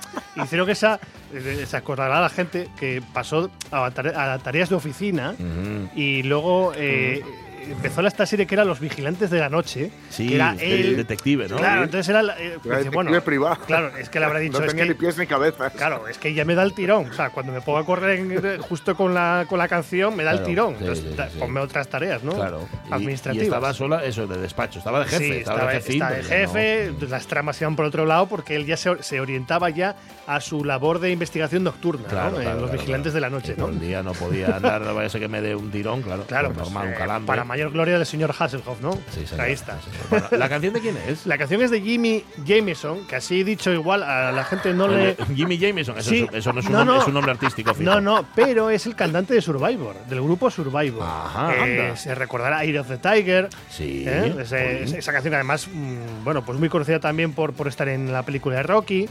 [0.42, 1.00] hicieron que esa.
[1.34, 3.29] eh, Se acordará la gente que pasó
[3.70, 5.34] a, tare- a tareas de oficina
[5.94, 6.72] y luego.
[6.76, 7.22] eh,
[7.68, 9.90] Empezó esta serie que era Los Vigilantes de la Noche.
[10.08, 10.96] Sí, que era él.
[10.96, 11.56] detective, ¿no?
[11.56, 12.22] Claro, entonces era.
[12.38, 13.58] eh, Era dice, bueno, privado.
[13.66, 14.58] claro, es que le habrá dicho.
[14.58, 15.70] no es tenía que, ni pies ni cabeza.
[15.70, 17.10] Claro, es que ya me da el tirón.
[17.10, 20.24] O sea, cuando me pongo a correr en- justo con la, con la canción, me
[20.24, 20.70] da el Claro, tirón.
[20.78, 22.32] sí, Entonces, sí, ponme otras tareas, ¿no?
[22.32, 22.66] Claro.
[22.88, 23.44] Y- Administrativas.
[23.44, 24.78] Y, estaba sola, eso, de despacho.
[24.78, 25.24] Estaba de jefe.
[25.24, 26.52] sí, estaba, estaba, de está de ya no.
[26.52, 29.96] jefe, las tramas iban por otro lado porque él ya se, se orientaba ya
[30.26, 32.36] a su labor de investigación nocturna, Claro, ¿no?
[32.38, 33.14] En claro, los claro, vigilantes claro.
[33.26, 33.64] de la noche, ¿no?
[33.64, 36.02] todo el día no podía andar, no vaya a ser que me dé un tirón,
[36.02, 36.24] claro.
[36.24, 37.26] Claro, pues pues, normal, un eh, calambre.
[37.26, 38.92] para mayor gloria del señor Hasselhoff, ¿no?
[39.10, 39.78] Sí, señor, Ahí está.
[39.82, 39.90] sí.
[40.08, 41.26] Bueno, ¿La canción de quién es?
[41.26, 45.16] La canción es de Jimmy Jameson, que así dicho igual a la gente no le...
[45.34, 46.26] Jimmy Jameson, eso, Sí.
[46.30, 47.00] es- eso no, es un No, nombre, no.
[47.02, 47.74] es un nombre artístico.
[47.74, 47.90] fijo.
[47.90, 51.02] No, no, pero es el cantante de Survivor, del grupo Survivor.
[51.02, 51.96] Ajá, Eh, anda.
[51.96, 53.48] se recordará Eye of the Tiger.
[53.68, 54.04] Sí.
[54.06, 54.34] ¿eh?
[54.40, 58.22] Ese- esa canción, además, mm, bueno, pues muy conocida también por, por estar en la
[58.22, 59.08] película de Rocky.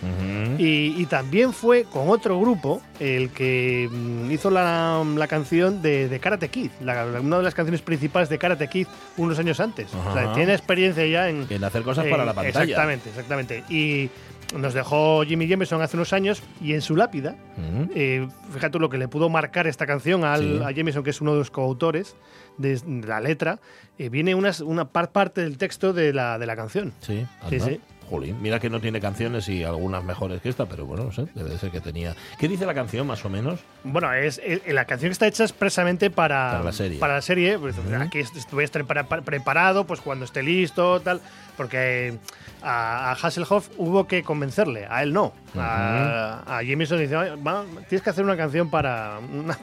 [0.57, 6.07] Y, y también fue con otro grupo el que mm, hizo la, la canción de,
[6.07, 8.87] de Karate Kid, la- una de las canciones principales de Karate Kid
[9.17, 9.93] unos años antes.
[9.93, 10.33] O sea, Ajá.
[10.33, 12.63] tiene experiencia ya en, En hacer cosas en- para la pantalla.
[12.63, 13.63] Exactamente, exactamente.
[13.69, 14.09] Y
[14.57, 17.91] nos dejó Jimmy Jameson hace unos años y en su lápida, Ujú.
[17.95, 20.61] eh, fíjate tú lo que le pudo marcar esta canción al, Sí.
[20.65, 22.15] a Jameson, que es uno de los coautores
[22.57, 23.59] de, la letra,
[23.97, 26.93] eh, viene unas- una par- parte del texto de la, de la canción.
[27.01, 27.79] Sí, sí.
[28.09, 31.27] Jolín, mira que no tiene canciones y algunas mejores que esta, pero bueno, no sé,
[31.35, 32.15] debe de ser que tenía.
[32.39, 33.59] ¿Qué dice la canción, más o menos?
[33.83, 36.99] Bueno, es, eh, la canción está hecha expresamente para, Para la serie.
[36.99, 37.57] Para la serie.
[37.59, 37.75] Pues.
[37.99, 41.21] Aquí voy a estar para- para- preparado pues cuando esté listo, tal.
[41.55, 42.17] Porque
[42.61, 45.33] a, a Hasselhoff hubo que convencerle, a él no.
[45.57, 49.57] A, a Jameson dice, "Oye, va, tienes que hacer una canción para una,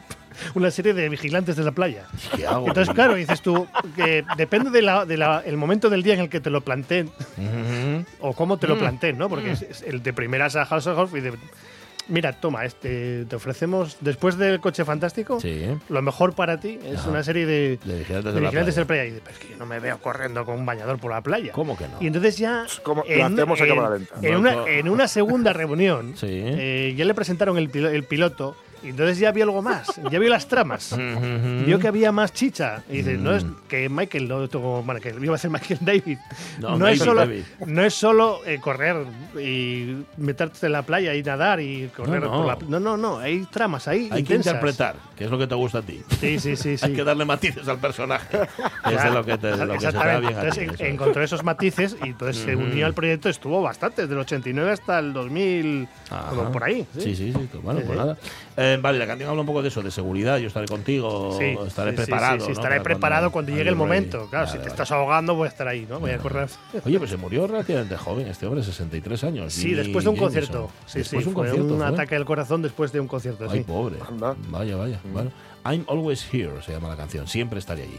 [0.54, 2.04] una serie de vigilantes de la playa.
[2.34, 2.68] ¿Qué hago?
[2.68, 6.28] Entonces, claro, dices tú, que depende del de la- el momento del día en el
[6.28, 7.10] que te lo planteen
[8.20, 8.78] o cómo te lo Mm.
[8.78, 9.28] planteen, ¿no?
[9.28, 11.32] Porque es, es el de primeras a Hasselhoff y de,
[12.08, 15.64] mira, toma, este, te ofrecemos, después del coche fantástico, Sí.
[15.88, 17.10] lo mejor para ti es Ajá.
[17.10, 18.74] una serie de, De vigilantes de de la vigilantes playa.
[18.74, 19.04] de la playa.
[19.04, 21.20] Y dice, pero es que yo no me veo corriendo con un bañador por la
[21.20, 21.52] playa.
[21.52, 21.96] ¿Cómo que no?
[22.00, 22.66] Y entonces ya.
[22.82, 24.14] Como lo hacemos a cámara lenta.
[24.22, 24.66] En No, una, no.
[24.66, 26.26] en una segunda reunión, Sí.
[26.30, 27.68] eh, ya le presentaron el
[28.04, 28.56] piloto.
[28.86, 30.96] Y entonces ya vio algo más, ya vio las tramas.
[31.66, 32.82] Vio que había más chicha.
[32.88, 33.54] Y dice, no es Mm.
[33.68, 36.18] que Michael, no, tuvo- bueno, que iba a ser Michael David.
[36.60, 37.42] No, No, es, David, solo, David.
[37.66, 38.96] no es solo eh, correr
[39.40, 42.46] y meterte en la playa y nadar y correr No, por no.
[42.46, 43.18] la No, no, no.
[43.18, 44.04] Hay tramas ahí.
[44.04, 44.54] Hay que intensas.
[44.54, 46.00] interpretar, que es lo que te gusta a ti.
[46.20, 46.76] Sí, sí, sí.
[46.78, 46.84] sí.
[46.86, 48.38] Hay que darle matices al personaje.
[48.86, 50.32] Es lo que, te, lo que se te bien.
[50.32, 50.80] Entonces eso en- es.
[50.80, 53.28] encontró esos matices y entonces se unió al proyecto.
[53.28, 56.28] Estuvo bastante, desde el 89 hasta el 2000, Ajá.
[56.30, 56.86] como por ahí.
[56.96, 57.48] Sí, sí, sí.
[57.62, 58.04] Bueno, Sí, pues sí.
[58.04, 58.16] nada.
[58.56, 60.38] Eh, vale, la canción habla un poco de eso, de seguridad.
[60.38, 62.44] Yo estaré contigo, Sí, estaré sí, preparado.
[62.44, 64.26] sí, estaré Para preparado cuando, llegue el momento.
[64.30, 64.70] Claro, si te vale.
[64.70, 66.00] estás ahogando, voy a estar ahí, ¿no?
[66.00, 66.48] Voy a correr.
[66.84, 69.52] Oye, pues se murió relativamente joven este hombre, 63 años.
[69.52, 70.26] Sí, Jimmy después de un Jameson.
[70.42, 70.70] concierto.
[70.86, 71.72] Sí, Después sí, de un fue concierto.
[71.74, 71.86] un fue.
[71.88, 73.46] ataque al corazón después de un concierto.
[73.50, 73.64] Ay, sí.
[73.64, 73.96] pobre.
[74.08, 74.34] Anda.
[74.48, 75.00] Vaya, vaya.
[75.12, 75.30] Bueno,
[75.64, 77.26] I'm always here se llama la canción.
[77.26, 77.98] Siempre estaré allí.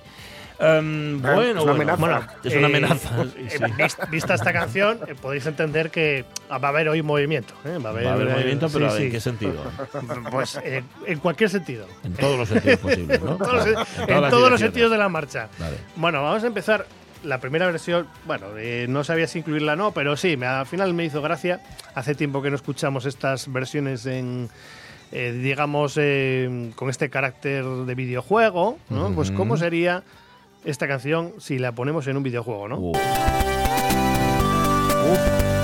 [0.60, 1.94] Em, Ah, bueno, es una bueno.
[1.94, 1.98] amenaza.
[1.98, 3.24] Bueno, es una Eh, amenaza.
[3.38, 3.50] eh,
[3.90, 4.02] sí.
[4.10, 7.54] Vista esta canción, eh, podéis entender que va a haber hoy movimiento.
[7.64, 7.78] ¿eh?
[7.78, 9.54] Va a haber, Va a haber movimiento, pero sí, ¿en qué sentido?
[10.32, 10.60] Pues
[11.06, 11.86] en cualquier sentido.
[12.04, 13.32] En todos los sentidos posibles, ¿no?
[13.38, 15.48] En todos, los- en todos sentidos de la marcha.
[15.60, 15.78] Vale.
[15.96, 16.86] Bueno, vamos a empezar.
[17.24, 18.46] La primera versión, bueno,
[18.88, 21.62] no sabía si incluirla o no, pero sí, me- al final me hizo gracia.
[21.96, 24.50] Hace tiempo que no escuchamos estas versiones en,
[25.12, 25.96] digamos,
[26.76, 29.12] con este carácter de videojuego, ¿no?
[29.14, 30.04] Pues cómo sería
[30.70, 32.78] esta canción si la ponemos en un videojuego, ¿no?
[32.80, 32.94] Uh.
[35.02, 35.57] ¿Cómo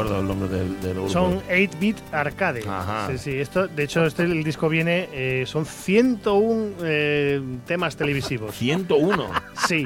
[0.00, 1.08] acuerdo el nombre del, del grupo.
[1.08, 2.62] Son 8-bit arcade.
[2.68, 3.08] Ajá.
[3.10, 8.54] Sí, sí, esto, de hecho, este el disco viene, eh, son 101 eh, temas televisivos.
[8.56, 9.30] 101.
[9.66, 9.84] Sí,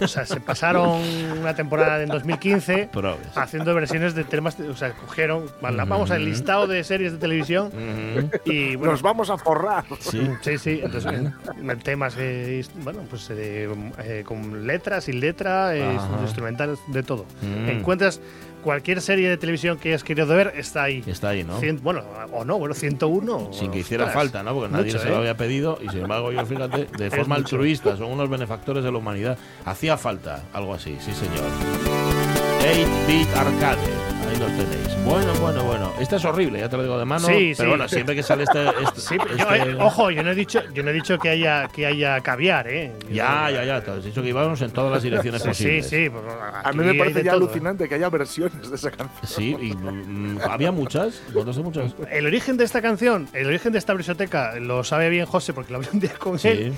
[0.00, 1.00] o sea, se pasaron
[1.38, 3.18] una temporada en 2015 Probes.
[3.34, 7.70] haciendo versiones de temas, o sea, cogieron, vamos al listado de series de televisión
[8.44, 9.84] y bueno, Nos vamos a forrar.
[10.00, 10.28] Sí.
[10.42, 13.68] Sí, sí, entonces eh, temas, eh, bueno, pues eh,
[14.02, 16.08] eh, con letras, sin letra, eh, Ajá.
[16.22, 17.26] instrumentales, de todo.
[17.42, 17.68] Mm.
[17.68, 18.20] Encuentras
[18.68, 21.02] cualquier serie de televisión que hayas querido ver, está ahí.
[21.06, 21.58] Está ahí, ¿no?
[21.58, 22.02] Cien- bueno,
[22.32, 23.48] o no, bueno, 101.
[23.54, 24.52] Sin que hiciera ostras, falta, ¿no?
[24.52, 25.18] Porque nadie mucho, se lo ¿eh?
[25.20, 27.56] había pedido y sin embargo yo, fíjate, de forma mucho.
[27.56, 29.38] altruista, son unos benefactores de la humanidad.
[29.64, 31.46] Hacía falta algo así, sí señor.
[32.60, 33.78] 8-bit arcade,
[34.28, 34.87] ahí los tenéis.
[35.08, 35.92] Bueno, bueno, bueno.
[35.98, 37.26] Este es horrible, ya te lo digo de mano.
[37.26, 37.66] Sí, pero sí.
[37.66, 38.62] bueno, siempre que sale este...
[38.84, 41.18] este- Sí, pero yo, este- eh, ojo, yo no he dicho, yo no he dicho
[41.18, 42.92] que haya que haya caviar, ¿eh?
[43.10, 43.80] Ya, ya, ya.
[43.82, 45.88] Te has dicho que íbamos en todas las direcciones Sí, sí, posibles.
[45.88, 46.10] sí.
[46.10, 46.24] pues,
[46.62, 47.44] A mí me parece ya todo, ¿eh?
[47.44, 49.26] alucinante que haya versiones de esa canción.
[49.26, 51.22] Sí, y mm, había muchas.
[51.28, 51.94] ¿Encontraste muchas?
[52.10, 55.72] El origen de esta canción, el origen de esta biblioteca, lo sabe bien José porque
[55.72, 56.48] lo vi un día con Sí.
[56.48, 56.74] él.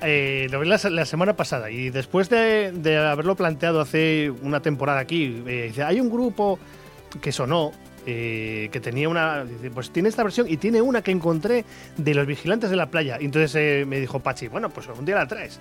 [0.00, 4.60] Eh, lo vi la, la semana pasada y después de, de haberlo planteado hace una
[4.60, 6.58] temporada aquí, eh, dice, hay un grupo
[7.20, 7.72] que sonó.
[8.06, 9.44] eh, que tenía una.
[9.72, 11.64] Pues tiene esta versión y tiene una que encontré
[11.96, 13.16] de los vigilantes de la playa.
[13.20, 15.58] Y entonces eh, me dijo Pachi, bueno, pues un día la traes.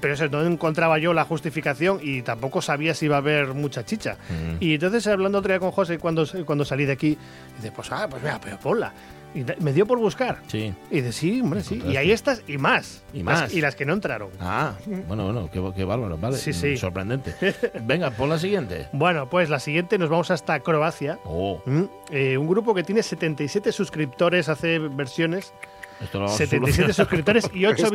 [0.00, 3.84] Pero eso, no encontraba yo la justificación y tampoco sabía si iba a haber mucha
[3.84, 4.16] chicha.
[4.60, 7.18] Y entonces, hablando otro día con José, cuando, cuando salí de aquí,
[7.56, 8.92] dice, pues, ah, pues mira, pero ponla.
[9.34, 10.38] Y me dio por buscar.
[10.46, 10.72] Sí.
[10.90, 11.82] Y dice, sí, hombre, sí.
[11.86, 13.02] Y ahí estas y más.
[13.12, 13.54] Y Las- más.
[13.54, 14.30] y las que no entraron.
[14.40, 14.74] Ah,
[15.08, 16.36] bueno, bueno, qué, qué bárbaro, vale.
[16.36, 16.76] Sí, sí.
[16.76, 17.34] Sorprendente.
[17.82, 18.86] Venga, pon la siguiente.
[18.92, 21.18] Bueno, pues la siguiente nos vamos hasta Croacia.
[21.24, 25.52] Oh, Mm, eh, un grupo que tiene 77 suscriptores, hace versiones.
[26.00, 26.94] esto lo vamos a 77 solucionar.
[26.94, 27.88] suscriptores y 8,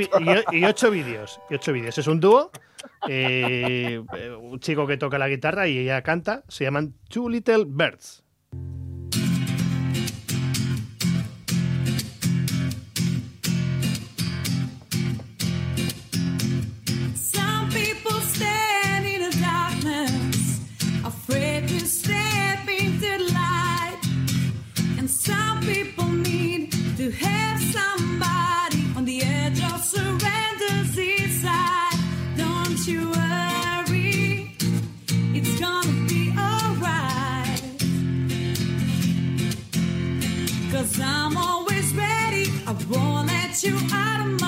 [0.52, 1.40] y, 8 vídeos.
[1.50, 1.98] Y 8 vídeos.
[1.98, 2.52] Es un dúo.
[3.08, 6.44] eh, eh, un chico que toca la guitarra y ella canta.
[6.48, 8.24] Se llaman Two Little Birds.
[27.12, 32.00] To have somebody on the edge of surrender's side.
[32.38, 34.56] Don't you worry,
[35.34, 37.62] it's gonna be alright.
[40.72, 44.39] Cause I'm always ready, I won't let you out of my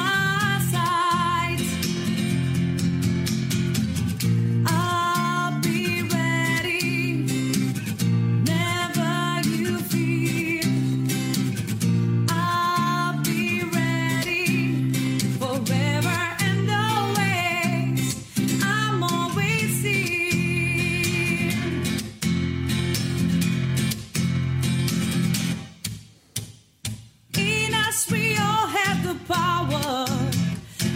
[28.10, 30.06] We all have the power,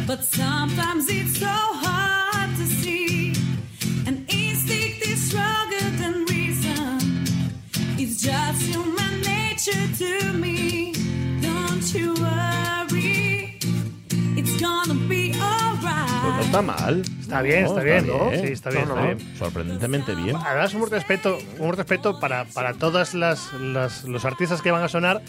[0.07, 3.33] but sometimes it's so hard to see.
[4.07, 7.25] An instinct is stronger than reason.
[7.99, 10.93] It's just human nature to me.
[11.41, 13.59] Don't you worry,
[14.37, 16.21] it's gonna be alright.
[16.23, 17.01] Pues no está mal.
[17.19, 18.05] Está bien, está, bien,
[18.53, 20.37] está bien, Sorprendentemente bien.
[20.37, 24.87] Además, un respeto, un respeto para, para todas las, las- los artistas que van a
[24.87, 25.21] sonar,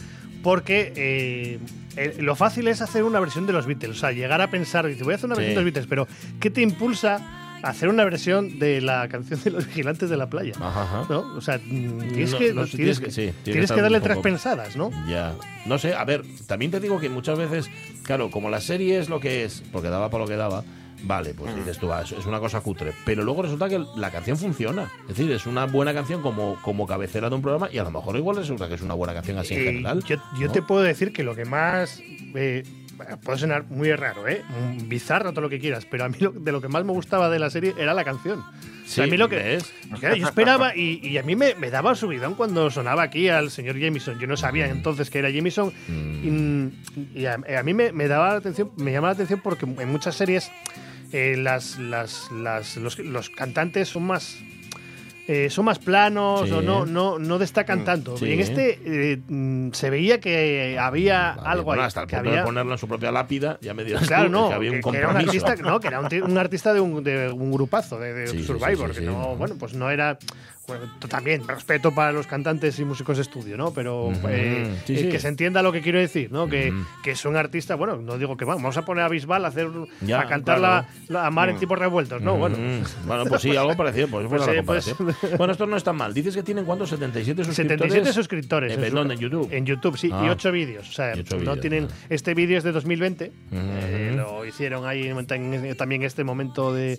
[0.46, 1.58] porque eh,
[1.96, 3.96] eh, lo fácil es hacer una versión de los Beatles.
[3.96, 6.06] O sea, llegar a pensar, dice, voy a hacer una versión de los Beatles, pero
[6.38, 7.16] ¿qué te impulsa
[7.64, 10.52] a hacer una versión de la canción de los vigilantes de la playa?
[10.60, 11.04] Ajá.
[11.10, 11.34] ¿No?
[11.34, 14.92] O sea, tienes, No, que, no, tienes, tienes que, sí, tienes darle tres pensadas, ¿no?
[15.08, 15.34] Ya.
[15.64, 17.68] No sé, a ver, también te digo que muchas veces,
[18.04, 20.62] claro, como la serie es lo que es, porque daba por lo que daba,
[21.04, 21.58] vale, pues Mm.
[21.58, 22.92] dices tú, ah, es es una cosa cutre.
[23.04, 24.90] Pero luego resulta que la canción funciona.
[25.02, 27.90] Es decir, es una buena canción como, como cabecera de un programa y a lo
[27.90, 30.02] mejor igual resulta que es una buena canción así en Eh, general.
[30.04, 30.52] Yo, yo ¿no?
[30.52, 32.00] te puedo decir que lo que más.
[32.34, 32.64] eh,
[33.22, 34.40] puede sonar muy raro, ¿eh?
[34.86, 37.28] Bizarro, todo lo que quieras, pero a mí lo- de lo que más me gustaba
[37.28, 38.38] de la serie era la canción.
[38.40, 39.58] O sea, a Sí, mí lo que.
[40.00, 43.50] Claro, yo esperaba y, y a mí me, me daba subidón cuando sonaba aquí al
[43.50, 44.18] señor Jameson.
[44.18, 45.72] Yo no sabía entonces que era Jameson
[46.24, 49.66] y, y a, a mí me, me daba la atención, me llama la atención porque
[49.66, 50.50] en muchas series
[51.12, 54.38] eh, las, las, las- los, los cantantes son más
[55.28, 56.54] eh, son más planos Sí.
[56.54, 58.16] o no, no, no destacan tanto.
[58.16, 58.26] sí.
[58.26, 61.88] Y en este eh, mm, se veía que había Vale, algo bueno, ahí.
[61.88, 64.26] hasta el que punto había, de ponerlo en su propia lápida, ya me dirás Claro,
[64.26, 66.20] tú, no, que había un que, que era un artista, no, que era un, ti-
[66.20, 69.00] un artista de un, de un grupazo, de, de Sí, sí, sí, Survivor, sí, que
[69.00, 69.06] sí.
[69.06, 70.16] no, bueno, pues no era.
[71.08, 73.72] También respeto para los cantantes y músicos de estudio, ¿no?
[73.72, 75.08] Pero eh, sí, eh, sí.
[75.08, 76.48] que se entienda lo que quiero decir, ¿no?
[76.48, 76.84] Que, Ujú.
[77.02, 79.48] que es un artista, bueno, no digo que vamos, vamos a poner a Bisbal a
[79.48, 79.68] hacer
[80.00, 80.86] Ya, a cantar claro.
[81.08, 82.36] la, la- a mar en tipos revueltos, ¿no?
[82.36, 82.56] Bueno,
[83.06, 84.08] bueno, pues sí, algo parecido.
[84.08, 85.38] Pues, Pues pues-.
[85.38, 86.12] Bueno, esto no está mal.
[86.14, 86.90] Dices que tienen cuántos?
[86.90, 87.56] 77 suscriptores.
[87.92, 88.72] 77 suscriptores.
[88.72, 89.14] Eh, en, su- ¿dónde?
[89.14, 89.48] ¿En YouTube?
[89.52, 90.28] En YouTube, sí, y Ah.
[90.32, 90.88] 8 vídeos.
[90.88, 91.84] O sea, no tienen.
[91.86, 91.96] vale.
[92.10, 93.26] Este vídeo es de 2020.
[93.52, 93.60] Ujú.
[93.60, 96.98] eh, lo hicieron ahí en- en- también este momento de.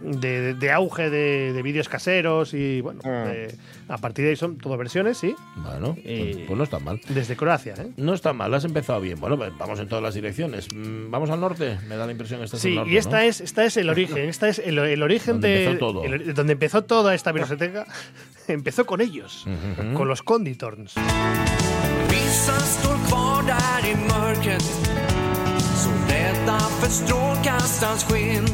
[0.00, 3.54] De, de auge de, de vídeos caseros y bueno, eh,
[3.88, 7.00] a partir de ahí son todo versiones, sí, Bueno, pues, Eh, pues no está mal.
[7.08, 7.74] desde Croacia.
[7.78, 7.90] ¿eh?
[7.96, 9.18] No está mal, has empezado bien.
[9.20, 10.68] Bueno, pues vamos en todas las direcciones.
[10.74, 13.16] Mm, Vamos al norte, me da la impresión que estás Sí, al norte, y esta
[13.18, 13.22] ¿no?
[13.22, 16.04] es, esta es el origen, esta es el, el origen Donde de empezó todo.
[16.04, 17.86] el- donde empezó toda esta biblioteca.
[18.48, 19.44] empezó con ellos,
[19.94, 20.94] con los Conditorns.
[22.10, 24.62] Vissa står kvar där i mörkret
[25.82, 28.44] Så rädda för strålkastarens sken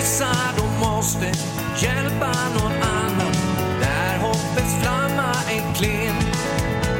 [0.00, 1.32] Vissa de måste
[1.76, 3.32] hjälpa någon annan.
[3.80, 6.16] Där hoppets flamma är klen.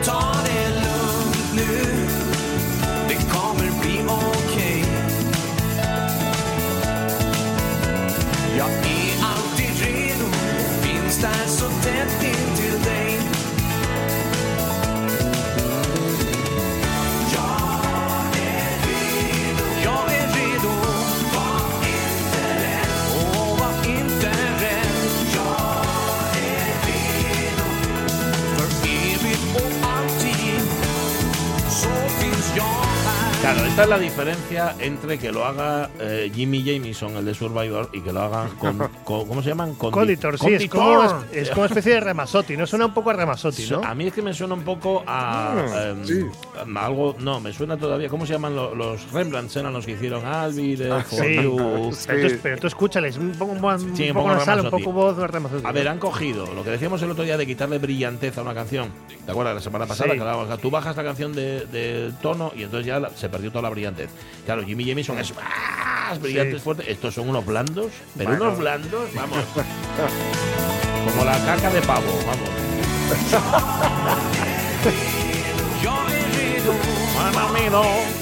[0.05, 2.07] Ta det lugnt nu.
[3.09, 4.85] Det kommer bli okej.
[8.59, 10.25] Jag är alltid redo.
[10.25, 12.00] Och finns där så tätt
[33.53, 37.89] Claro, esta es la diferencia entre que lo haga eh, Jimmy Jamison, el de Survivor,
[37.93, 39.77] y que lo hagan con, con- ¿cómo se llaman?
[39.77, 42.65] Condi- Conditor, sí, es como, es como especie de Remazotti, ¿no?
[42.65, 43.83] Suena un poco a Remazotti, ¿no?
[43.83, 46.21] A mí es que me suena un poco a, em, sí.
[46.77, 47.17] a algo.
[47.19, 48.09] No, me suena todavía.
[48.09, 49.57] ¿Cómo se llaman lo- los Rembrandts?
[49.57, 51.91] Eran los que hicieron Albi, de For Sí, You.
[52.41, 55.27] pero, tú, escúchales, un poco, un Sí, un poco poco nasal, un poco voz de
[55.27, 55.67] Remazotti.
[55.67, 58.55] A ver, han cogido lo que decíamos el otro día de quitarle brillantez a una
[58.55, 58.91] canción.
[59.27, 59.57] ¿Te acuerdas?
[59.57, 60.17] La semana pasada, Sí.
[60.17, 63.63] que hablábamos, tú bajas la canción de, de tono y entonces ya se perdió toda
[63.63, 64.11] la brillantez.
[64.45, 66.61] Claro, Jimmy Jamison es más brillante, Sí.
[66.61, 66.91] fuerte.
[66.93, 68.45] Estos son unos blandos, pero Bueno.
[68.47, 69.39] unos blandos, vamos.
[71.13, 72.51] Como la caca de pavo, vamos.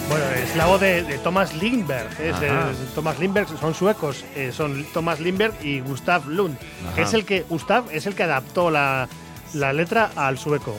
[0.09, 2.09] Bueno, es la voz de, de Thomas Lindberg.
[2.21, 2.35] Es,
[2.95, 6.57] Thomas Lindberg son suecos, eh, son Thomas Lindberg y Gustav Lund.
[6.93, 7.03] Ajá.
[7.03, 9.09] Es el que Gustav es el que adaptó la,
[9.55, 10.77] la letra al sueco.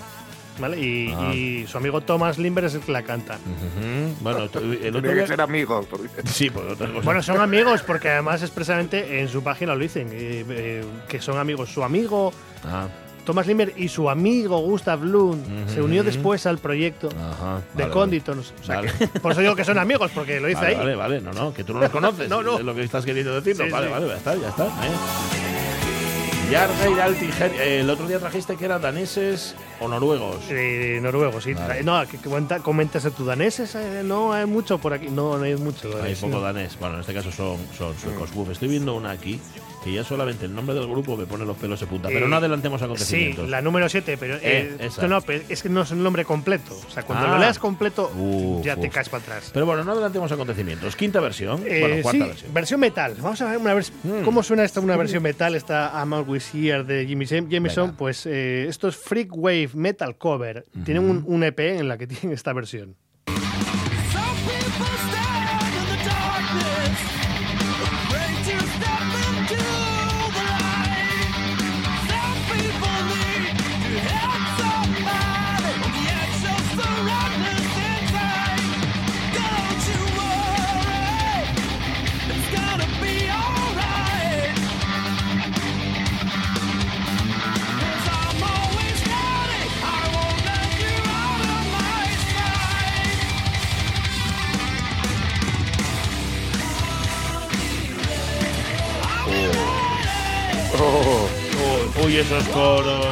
[0.60, 0.78] ¿Vale?
[0.80, 3.36] Y, su amigo Thomas Lindberg es el que la canta.
[3.36, 4.16] Ujú.
[4.22, 5.28] Bueno, esto- el otro Tiene que día.
[5.28, 5.86] ser amigos.
[6.26, 7.02] Sí, por otra cosa.
[7.06, 11.38] Bueno, son amigos porque además expresamente en su página lo dicen, eh, eh, que son
[11.38, 11.70] amigos.
[11.72, 12.34] Su amigo
[12.66, 12.88] Ah,
[13.26, 17.62] Thomas Lindberg y su amigo Gustav Lund se unió después al proyecto ajá.
[17.76, 18.54] de vale, Conditons.
[18.60, 18.92] O sea, Vale.
[18.98, 20.78] que- por eso digo que son amigos, porque lo dice Vale, ahí.
[20.78, 22.28] vale, vale, no, no, que tú no los conoces.
[22.28, 22.58] No, no.
[22.58, 23.56] Es lo que estás queriendo decir.
[23.56, 23.94] Sí, vale, sí.
[23.94, 24.66] vale, ya está, ya está.
[24.66, 25.79] ¿eh?
[26.52, 30.38] Eh, el otro día trajiste que eran daneses o noruegos.
[30.50, 31.54] Eh, noruego, sí.
[31.54, 31.84] Vale.
[31.84, 35.10] No, que, que comenta- comentas tu danés, ese, no hay mucho por aquí.
[35.10, 35.92] No, no hay mucho.
[36.04, 36.78] Hay poco danés.
[36.80, 38.32] Bueno, en este caso son, son suecos.
[38.36, 39.40] Uf, estoy viendo una aquí
[39.84, 42.10] que ya solamente el nombre del grupo me pone los pelos de punta.
[42.10, 43.50] Pero Eh, no adelantemos Sí, acontecimientos.
[43.50, 46.78] la número 7, pero Eh, eh, no, es que no es el nombre completo.
[46.88, 47.32] O sea, cuando Ah.
[47.32, 49.52] lo leas completo, Uf, ya te caes para atrás.
[49.54, 50.96] Pero bueno, no adelantemos acontecimientos.
[50.96, 51.64] Quinta versión.
[51.66, 52.54] Eh, bueno, cuarta sí, versión.
[52.54, 53.16] versión metal.
[53.22, 54.24] Vamos a ver una Mm.
[54.26, 57.86] cómo suena esta una versión metal, esta I'm Always Here de Jimmy Jam- Jameson.
[57.88, 57.98] Venga.
[57.98, 60.66] Pues eh, esto es Freak Wave Metal Cover.
[60.86, 62.96] Tienen un, un EP en la que tienen esta versión.
[102.10, 103.06] Uy, esos coros.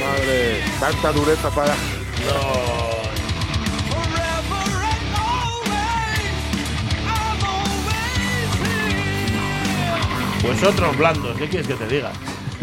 [0.00, 1.74] madre, tanta dureza para.
[1.74, 2.64] Here.
[10.40, 12.12] Pues otros blandos, ¿qué quieres que te diga?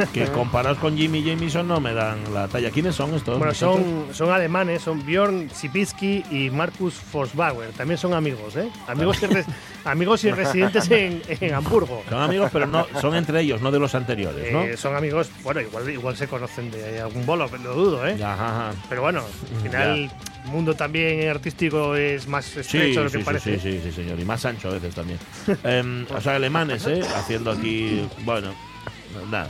[0.09, 2.69] Que comparados con Jimmy Jameson no me dan la talla.
[2.71, 3.37] ¿Quiénes son estos?
[3.37, 7.69] Bueno, son, son alemanes, son Björn Sipitsky y Markus Forsbauer.
[7.71, 8.69] También son amigos, ¿eh?
[8.87, 9.45] Amigos y, res-
[9.85, 12.03] amigos y residentes en, en Hamburgo.
[12.09, 14.61] Son amigos, pero no son entre ellos, no de los anteriores, ¿no?
[14.63, 18.15] Eh, son amigos, bueno, igual, igual se conocen de algún bolo, lo dudo, ¿eh?
[18.23, 18.71] Ajá, ajá.
[18.89, 19.21] Pero bueno,
[19.55, 20.11] al final
[20.45, 23.59] el mundo también artístico es más Sí, estrecho de lo que sí, parece.
[23.59, 24.19] sí, sí, sí, señor.
[24.19, 25.19] Y más ancho a veces también.
[25.63, 27.01] Em, o sea, alemanes, ¿eh?
[27.15, 28.07] Haciendo aquí.
[28.25, 28.53] Bueno.
[29.13, 29.47] No, no.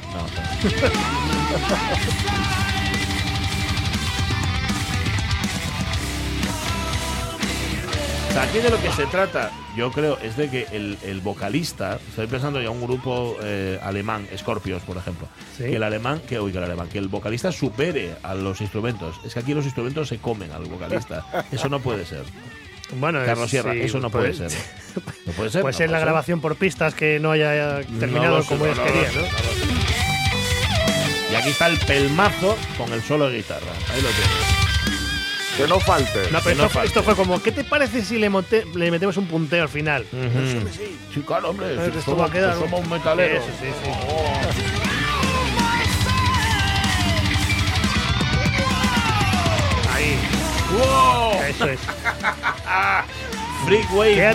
[8.30, 11.20] O sea, aquí de lo que se trata, yo creo, es de que el, el
[11.20, 15.64] vocalista, estoy pensando ya un grupo eh, alemán, Scorpions, por ejemplo, Sí.
[15.64, 19.20] que el alemán, que oiga el alemán, que el vocalista supere a los instrumentos.
[19.26, 21.26] Es que aquí los instrumentos se comen al vocalista.
[21.52, 22.24] Eso no puede ser.
[22.94, 24.60] Bueno, es- Carlos Sierra, sí, eso no pues- puede ser.
[25.26, 25.62] No puede ser.
[25.62, 28.86] Puede no ser la grabación por pistas que no haya terminado No como ellos no
[28.86, 29.22] lo querían, ¿no?
[29.22, 29.28] no.
[31.32, 33.72] Y aquí está el pelmazo con el solo de guitarra.
[33.94, 34.62] Ahí lo tienes.
[35.58, 36.30] Que no falte.
[36.32, 36.88] No, pero no esto, falte.
[36.88, 40.06] esto fue como, ¿qué te parece si le, monte- le metemos un punteo al final?
[40.12, 40.68] Ujú.
[41.14, 41.76] Sí, claro, hombre.
[41.76, 43.36] Si esto somos, va a quedar pues un- somos un metalero.
[43.38, 43.90] Eso, sí, sí.
[43.90, 44.91] Ahí,
[50.78, 51.42] ¡Wow!
[51.50, 51.80] eso es.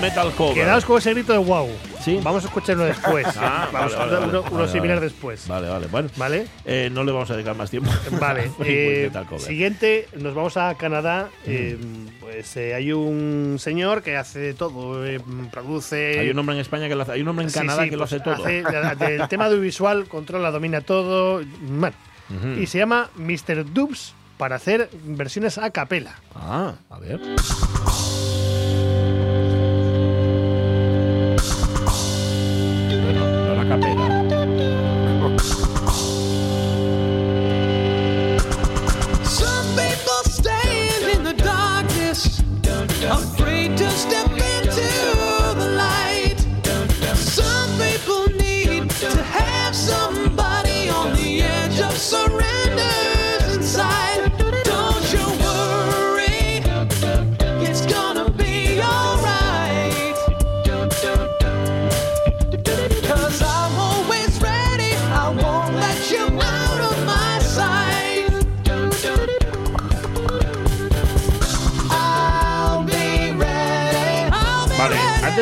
[0.01, 0.55] Metal Cover.
[0.55, 1.69] Quedaos con ese grito de wow.
[2.03, 2.21] Sí.
[2.23, 3.27] Vamos a escuchar uno después.
[3.37, 5.49] Ah, vamos vale, a escuchar vale, uno, vale, uno vale, similar después.
[5.49, 5.87] Vale, vale.
[5.89, 6.47] Bueno, ¿Vale?
[6.65, 7.91] eh, no le vamos a dedicar más tiempo.
[8.21, 8.51] Vale.
[8.65, 11.29] Eh, siguiente, nos vamos a Canadá.
[11.45, 11.77] eh,
[12.21, 15.03] pues eh, hay un señor que hace de todo.
[15.51, 16.21] produce.
[16.21, 17.13] Hay un hombre en España que lo hace.
[17.13, 18.45] Hay un hombre en Sí, Canadá sí, que lo pues hace todo.
[18.45, 21.43] del tema audiovisual, controla, domina todo.
[22.59, 23.65] Y se llama Mr.
[23.73, 26.15] Dubs para hacer versiones a capela.
[26.35, 27.21] Ah, a ver.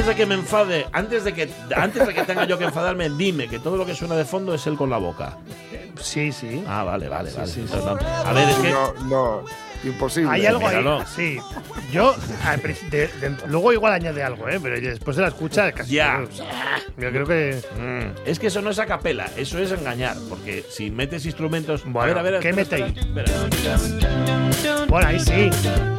[0.04, 3.08] Antes de que me enfade, antes de que antes de que tenga yo que enfadarme,
[3.08, 5.38] dime que todo lo que suena de fondo es él con la boca.
[5.98, 6.62] Sí, sí.
[6.68, 7.52] Ah, vale, vale, vale.
[8.26, 9.44] A ver, es que No, no,
[9.86, 10.30] imposible.
[10.30, 11.00] Hay algo míralo.
[11.00, 11.06] ahí.
[11.14, 11.38] Sí.
[11.92, 12.14] Yo,
[12.90, 14.58] de- de- luego igual añade algo, ¿eh?
[14.62, 15.94] Pero después de la escucha, casi.
[15.94, 16.24] Ya.
[16.98, 17.60] Yo creo que.
[17.78, 21.82] Mm, es que eso no es a capela, eso es engañar, porque si metes instrumentos,
[21.84, 23.30] Bueno, a ver, a ver, ¿qué mete espera.
[24.88, 25.50] Bueno, ahí sí.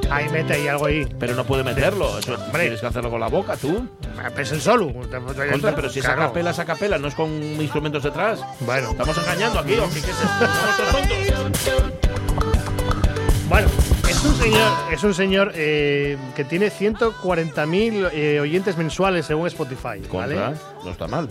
[0.09, 1.07] Ahí mete ahí algo ahí.
[1.20, 2.62] Pero no puede meterlo, eso Hombre.
[2.62, 3.88] tienes que hacerlo con la boca tú.
[4.38, 4.93] Es el solo.
[4.93, 6.30] Contra, pero si es a Claro.
[6.30, 8.39] capela, es a capela, no es con instrumentos detrás.
[8.62, 10.47] Bueno, Estamos engañando aquí, ¿o qué, qué es esto?
[10.91, 12.45] ¿Somos todos tontos?
[13.50, 13.68] Bueno.
[14.10, 20.02] Es un señor, es un señor eh, que tiene 140.000 eh, oyentes mensuales según Spotify.
[20.12, 20.36] ¿vale?
[20.36, 21.30] Contra, no está mal.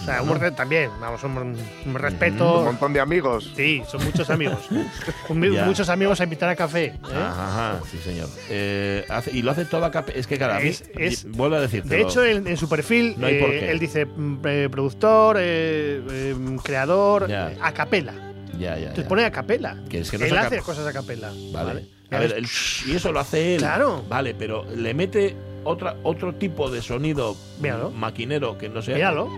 [0.00, 2.62] O sea, un también, vamos, un, un Un respeto.
[2.64, 3.52] montón de amigos.
[3.56, 4.58] Sí, son muchos amigos.
[5.28, 6.84] Un- muchos amigos a invitar a café.
[6.86, 6.94] ¿eh?
[7.02, 8.28] Ajá, ajá, sí, señor.
[8.48, 11.60] Eh, hace- y lo hace todo a cap- Es que cada Es- es- Vuelvo a
[11.60, 11.88] decirte.
[11.90, 13.70] De hecho, en, en su perfil, No hay por eh, qué.
[13.70, 17.52] él dice mm, eh, productor, eh, eh, creador, Ya.
[17.60, 18.14] a capela.
[18.58, 18.76] Ya, ya.
[18.88, 19.08] Entonces ya.
[19.08, 19.76] pone a capela.
[19.88, 21.30] Que es que no él hace cosas a capela.
[21.52, 21.86] Vale.
[22.10, 22.46] Ya A ver, el-
[22.86, 23.60] y eso lo hace él.
[23.60, 24.02] Claro.
[24.08, 27.90] Vale, pero le mete otra, otro tipo de sonido Míralo.
[27.90, 28.94] maquinero que no sea.
[28.94, 29.28] Míralo.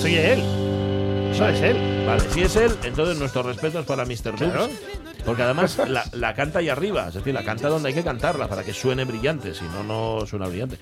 [0.00, 0.40] Soy él.
[1.32, 1.56] Eso Vale.
[1.56, 2.06] es él.
[2.06, 4.34] Vale, si es él, entonces nuestros respetos para Mr.
[4.36, 4.68] Claro.
[5.24, 8.48] Porque además la, la canta ahí arriba, es decir, la canta donde hay que cantarla
[8.48, 10.78] para que suene brillante, si no, no suena brillante.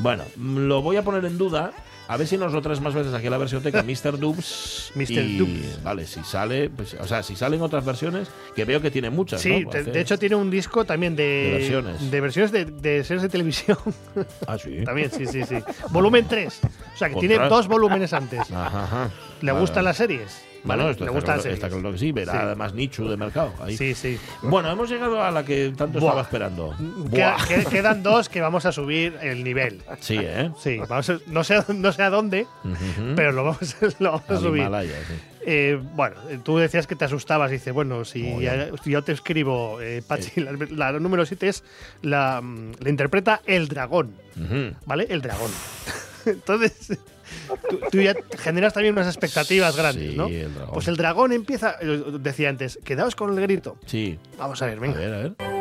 [0.00, 1.72] Bueno, lo voy a poner en duda.
[2.10, 4.18] A ver si nos lo traes más veces aquí a la versión que Mr.
[4.18, 4.92] Dubs.
[4.94, 5.36] Mr.
[5.36, 5.82] Dubs.
[5.82, 9.42] Vale, si sale, pues, o sea, si salen otras versiones, que veo que tiene muchas.
[9.42, 9.70] Sí, ¿no?
[9.70, 12.10] de, hecho tiene un disco también de, De versiones.
[12.10, 13.76] de versiones de, de series de televisión.
[14.46, 14.82] Ah, sí.
[14.86, 15.56] también, sí, sí, sí.
[15.90, 16.60] Volumen 3.
[16.94, 18.40] O sea, que tiene dos volúmenes antes.
[18.52, 19.10] Ajá, ajá.
[19.42, 20.47] ¿Le Vale, gustan las series?
[20.64, 20.90] Bueno, ¿Vale?
[20.92, 22.38] esto ¿Le está está claro que sí, verá Sí.
[22.40, 23.52] además nicho de mercado.
[23.62, 23.76] Ahí.
[23.76, 24.18] Sí, sí.
[24.42, 26.10] Bueno, hemos llegado a la que tanto Buah.
[26.10, 26.74] estaba esperando.
[26.78, 27.36] Buah.
[27.70, 29.82] quedan dos que vamos a subir el nivel.
[30.00, 30.50] Sí, ¿eh?
[30.58, 32.46] Sí, vamos a- no, sé, no sé a dónde,
[33.16, 34.62] pero lo vamos, a- lo vamos a subir.
[34.62, 35.14] Himalaya, sí.
[35.50, 37.50] Eh, bueno, tú decías que te asustabas.
[37.50, 41.48] Dice, bueno, si, Muy ya- si yo te escribo, eh, Pachi, la, la número 7
[41.48, 41.64] es
[42.02, 44.12] la, mm, la interpreta el dragón.
[44.86, 45.06] ¿vale?
[45.08, 45.50] El dragón.
[46.26, 46.98] Entonces,
[47.70, 50.28] tú, tú ya generas también unas expectativas grandes, Sí, ¿no?
[50.28, 50.72] el.
[50.72, 51.76] Pues el dragón empieza,
[52.20, 53.76] decía antes, quedaos con el grito.
[53.86, 54.18] Sí.
[54.38, 54.98] Vamos a ver, A venga.
[54.98, 55.57] ver, a ver.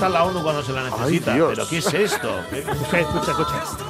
[0.00, 1.34] Está la ONU cuando se la necesita?
[1.34, 1.50] Dios.
[1.54, 2.40] ¿Pero qué es esto?
[2.48, 3.84] ¿Qué- Escucha, escucha, escucha.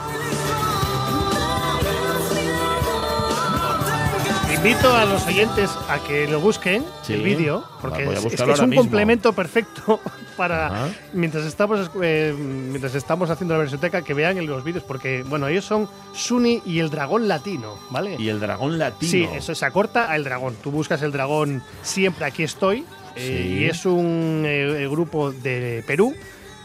[4.56, 7.14] Invito a los oyentes a que lo busquen, Sí.
[7.14, 8.82] el vídeo, porque es, es es un mismo.
[8.82, 10.00] complemento perfecto
[10.36, 10.88] para Ajá.
[11.14, 15.64] mientras estamos eh, mientras estamos haciendo la versioteca que vean los vídeos, porque bueno, ellos
[15.64, 18.16] son Suni y el dragón latino, ¿vale?
[18.18, 19.10] Y el dragón latino.
[19.10, 20.56] Sí, eso se acorta al dragón.
[20.62, 22.84] Tú buscas el dragón siempre aquí estoy.
[23.20, 23.58] Sí.
[23.60, 26.14] y es un eh, grupo de Perú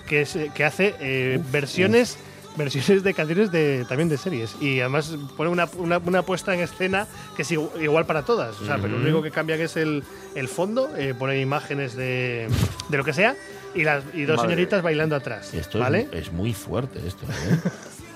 [0.07, 2.17] que, es, que hace eh, versiones
[2.57, 6.61] versiones de canciones de también de series y además pone una, una, una puesta en
[6.61, 9.75] escena que es igu- igual para todas o sea pero lo único que cambian es
[9.75, 12.47] el, el fondo eh, ponen imágenes de,
[12.87, 13.35] de lo que sea
[13.73, 17.25] y las y dos Madre señoritas bailando atrás Esto vale es, es muy fuerte esto,
[17.25, 17.57] ¿eh?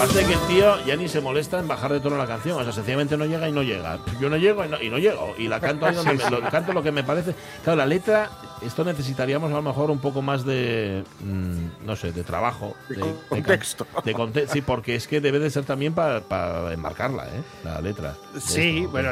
[0.00, 2.58] Aparte de que el tío ya ni se molesta en bajar de tono la canción,
[2.58, 3.98] o sea, sencillamente no llega y no llega.
[4.18, 5.34] Yo no llego y no, y no llego.
[5.36, 7.34] Y la canto ahí donde me, lo, canto lo que me parece.
[7.62, 8.30] Claro, la letra,
[8.62, 12.74] esto necesitaríamos a lo mejor un poco más de, mm, no sé, de trabajo.
[12.88, 13.86] De, de contexto.
[14.02, 17.42] De conte- sí, porque es que debe de ser también para, para enmarcarla, ¿eh?
[17.62, 18.14] La letra.
[18.32, 19.10] de Sí, bueno,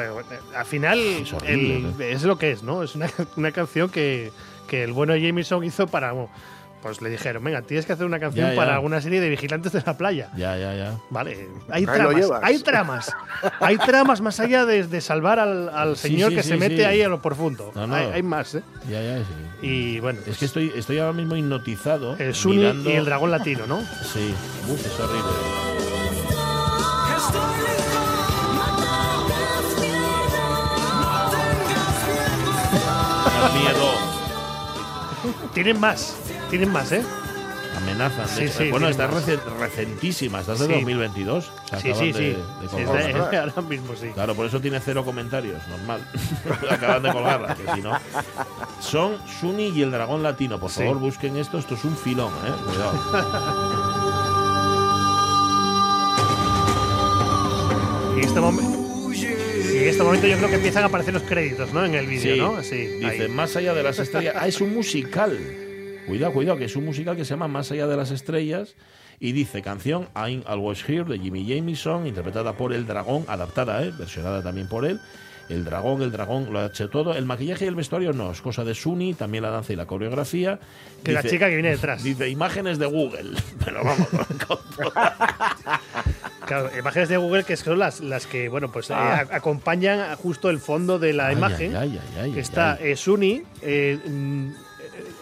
[0.56, 2.00] al final Es horrible, el- ¿no?
[2.02, 2.82] es lo que es, ¿no?
[2.82, 4.32] Es una, una canción que,
[4.66, 6.14] que el bueno Jameson hizo para.
[6.82, 8.56] Pues le dijeron, venga, tienes que hacer una canción Ya, ya.
[8.60, 10.30] para una serie de vigilantes de la playa.
[10.36, 10.94] Ya, ya, ya.
[11.10, 13.12] Vale, hay Ahí tramas, hay tramas.
[13.60, 16.56] Hay tramas más allá de, de salvar al, al Sí, señor sí, que sí, se
[16.56, 17.72] mete ahí a lo profundo.
[17.74, 17.94] No, no.
[17.96, 18.62] Hay, hay más, ¿eh?
[18.88, 19.66] Ya, ya, sí.
[19.66, 22.16] Y bueno, Es que estoy, estoy ahora mismo hipnotizado.
[22.16, 23.80] el Suni mirando- y el dragón latino, ¿no?
[23.80, 24.32] Sí,
[24.68, 25.32] Uf, es horrible.
[33.54, 33.90] Miedo.
[35.54, 36.16] Tienen más,
[36.50, 37.02] tienen más, ¿eh?
[37.76, 38.26] Amenazan.
[38.28, 39.24] Sí, de- sí, bueno, está más.
[39.60, 40.72] recentísima, estás de Sí.
[40.72, 41.52] 2022.
[41.70, 42.20] Se Sí, sí, de, sí.
[42.76, 44.08] de está- ahora mismo sí.
[44.14, 46.00] Claro, por eso tiene cero comentarios, normal.
[46.70, 47.92] Acaban de colgarla, que si no.
[48.80, 50.58] Son Suni y el dragón latino.
[50.58, 51.58] Por favor, busquen esto.
[51.58, 52.52] Esto es un filón, ¿eh?
[52.66, 53.78] Cuidado.
[58.16, 58.78] Y este momento.
[59.14, 61.84] Y en este momento yo creo que empiezan a aparecer los créditos, ¿no?
[61.84, 62.62] En el vídeo, Sí, ¿no?
[62.62, 62.76] Sí.
[62.98, 63.28] Dice, ahí.
[63.28, 64.34] más allá de las estrellas.
[64.36, 65.38] Ah, es un musical.
[66.08, 68.74] Cuidado, cuidado, que es un musical que se llama Más allá de las estrellas.
[69.20, 73.92] Y dice, canción I'm Always Here de Jimmy Jamison, interpretada por El Dragón, adaptada, ¿eh?
[73.98, 75.00] versionada también por él.
[75.48, 77.14] el dragón, el dragón, lo ha hecho todo.
[77.14, 79.86] El maquillaje y el vestuario no, es cosa de Suni, también la danza y la
[79.86, 80.60] coreografía.
[81.02, 82.02] Que la chica que viene detrás.
[82.04, 83.30] Dice imágenes de Google.
[83.64, 84.92] Pero vamos, con todo.
[86.46, 89.24] Claro, imágenes de Google que son las, las que, bueno, pues eh, Ah.
[89.30, 91.76] a- acompañan justo el fondo de la Ay, imagen.
[91.76, 93.42] ay, ay, ay, que está eh, Suni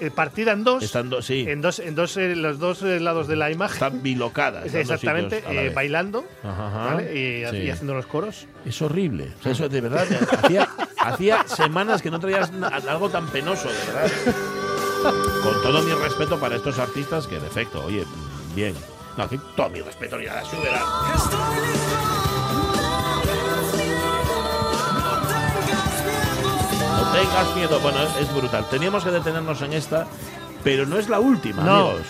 [0.00, 0.84] eh, partida en dos.
[1.22, 3.74] Sí, En dos, en dos eh, los dos eh, lados de la imagen.
[3.74, 4.72] están bilocadas.
[4.74, 6.94] Exactamente, eh, bailando Ajá, ajá.
[6.94, 7.12] ¿vale?
[7.14, 7.56] y, Sí.
[7.64, 8.46] y haciendo los coros.
[8.64, 9.32] Es horrible.
[9.40, 10.06] O sea, eso de verdad,
[10.42, 10.68] hacía,
[10.98, 12.50] hacía semanas que no traías
[12.88, 14.10] algo tan penoso, de verdad.
[15.42, 18.04] Con todo mi respeto para estos artistas que, en efecto, oye,
[18.54, 18.74] bien.
[19.16, 19.26] No,
[19.56, 22.25] todo mi respeto ni nada, súbela.
[27.20, 27.80] Tengas miedo.
[27.80, 28.66] Bueno, es, brutal.
[28.70, 30.06] Teníamos que detenernos en esta,
[30.64, 31.90] pero no es la última, No.
[31.90, 32.06] amigos.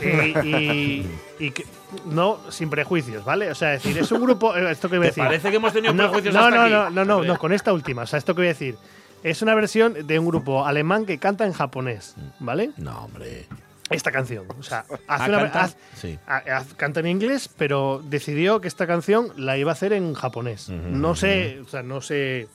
[0.44, 1.06] Y,
[1.38, 1.66] y que-
[2.06, 3.50] no sin prejuicios, ¿vale?
[3.50, 4.56] O sea, es decir, es un grupo.
[4.56, 5.24] eh, Esto que voy a ¿Te decir.
[5.24, 6.70] parece que hemos tenido no, prejuicios no, hasta no, aquí?
[6.72, 8.02] no, no, no, no, con esta última.
[8.02, 8.76] O sea, esto que voy a decir.
[9.22, 12.70] Es una versión de un grupo alemán que canta en japonés, ¿vale?
[12.78, 13.46] No, hombre.
[13.90, 14.46] Esta canción.
[14.58, 16.18] O sea, hace Ah, una- canta- haz- sí.
[16.26, 20.14] a- haz- canta en inglés, pero decidió que esta canción la iba a hacer en
[20.14, 20.68] japonés.
[20.70, 22.48] No sé, o sea, no sé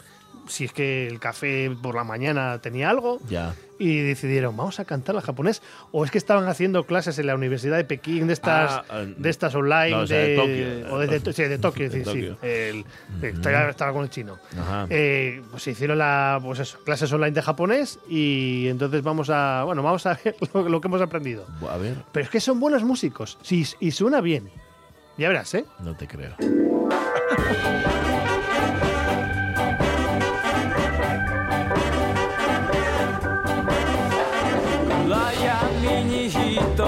[0.47, 3.55] si es que el café por la mañana tenía algo Ya.
[3.79, 5.61] y decidieron, vamos a cantarla en japonés.
[5.91, 9.13] O es que estaban haciendo clases en la Universidad de Pekín, de estas, Ah, eh,
[9.17, 10.93] de estas online, no, o sea, de de, Tokio.
[10.95, 12.37] o de, de- sí, de Tokio, sí, sí, Tokio.
[12.41, 12.85] el-
[13.21, 14.37] estaba, estaba con el chino.
[14.59, 14.87] Ajá.
[14.89, 19.63] Eh, pues se hicieron la, pues eso, clases online de japonés y entonces vamos a,
[19.65, 21.45] bueno, vamos a ver lo, lo que hemos aprendido.
[21.69, 24.49] A ver, Pero es que son buenos músicos sí, y suena bien.
[25.17, 25.65] Ya verás, ¿eh?
[25.79, 26.35] no te creo.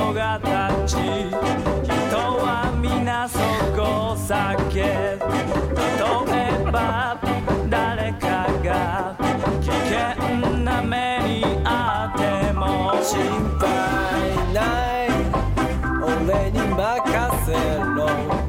[0.07, 0.15] 人
[2.39, 3.39] は皆そ
[3.75, 4.85] こを避け例
[6.35, 7.19] えば
[7.69, 9.17] 誰かが
[9.61, 13.19] 危険な目にあっても心
[13.59, 13.65] 配
[14.53, 14.59] な
[15.03, 15.07] い。
[16.01, 16.75] 俺に任
[17.45, 17.51] せ
[17.83, 18.46] ろ。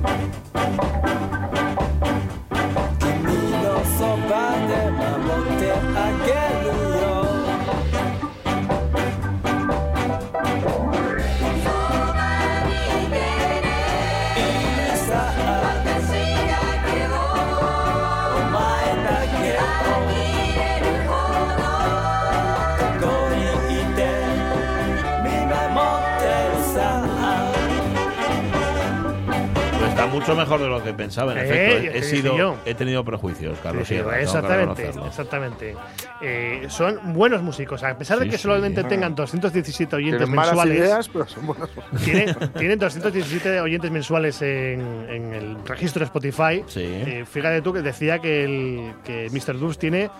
[30.20, 31.76] Mucho mejor de lo que pensaba, en Eh, efecto.
[31.76, 32.56] He, te dije sido, yo.
[32.64, 35.76] he tenido prejuicios, Carlos Sí, sí, Sierra, tengo que exactamente, exactamente.
[36.22, 38.42] Eh, son buenos músicos, a pesar de que sí.
[38.42, 40.78] solamente tengan 217 oyentes malas mensuales.
[40.78, 41.68] ideas, pero son buenas.
[42.04, 46.64] Tienen, tienen 217 oyentes mensuales en, en el registro Spotify.
[46.66, 46.80] Sí.
[46.84, 49.58] Eh, fíjate tú que decía que, el, que Mr.
[49.58, 50.10] Dubs tiene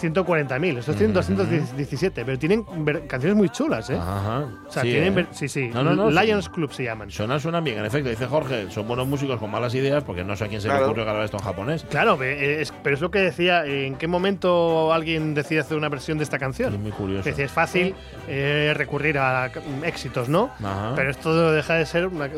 [0.00, 0.78] 140.000.
[0.78, 3.96] Estos tienen 217, pero tienen ver- canciones muy chulas, ¿eh?
[3.96, 4.44] Ajá.
[4.66, 5.12] O sea, sí, tienen.
[5.12, 5.16] ¿eh?
[5.16, 5.68] ver- Sí, sí.
[5.72, 6.48] No, no, no, Lions.
[6.48, 7.10] Club se llaman.
[7.10, 8.08] Suenan, suenan bien, en efecto.
[8.10, 10.72] Dice Jorge, son buenos músicos con malas ideas porque no sé a quién se le
[10.72, 10.86] Claro.
[10.86, 11.84] ocurrió grabar esto en japonés.
[11.90, 13.66] Claro, eh, es- pero es lo que decía.
[13.66, 16.72] ¿En qué momento alguien decide hacer una versión de esta canción?
[16.72, 17.20] Es muy curioso.
[17.20, 17.94] Es decir, es fácil
[18.26, 19.50] eh, recurrir a
[19.84, 20.50] éxitos, ¿no?
[20.62, 20.92] Ajá.
[20.96, 22.30] Pero esto deja de ser una,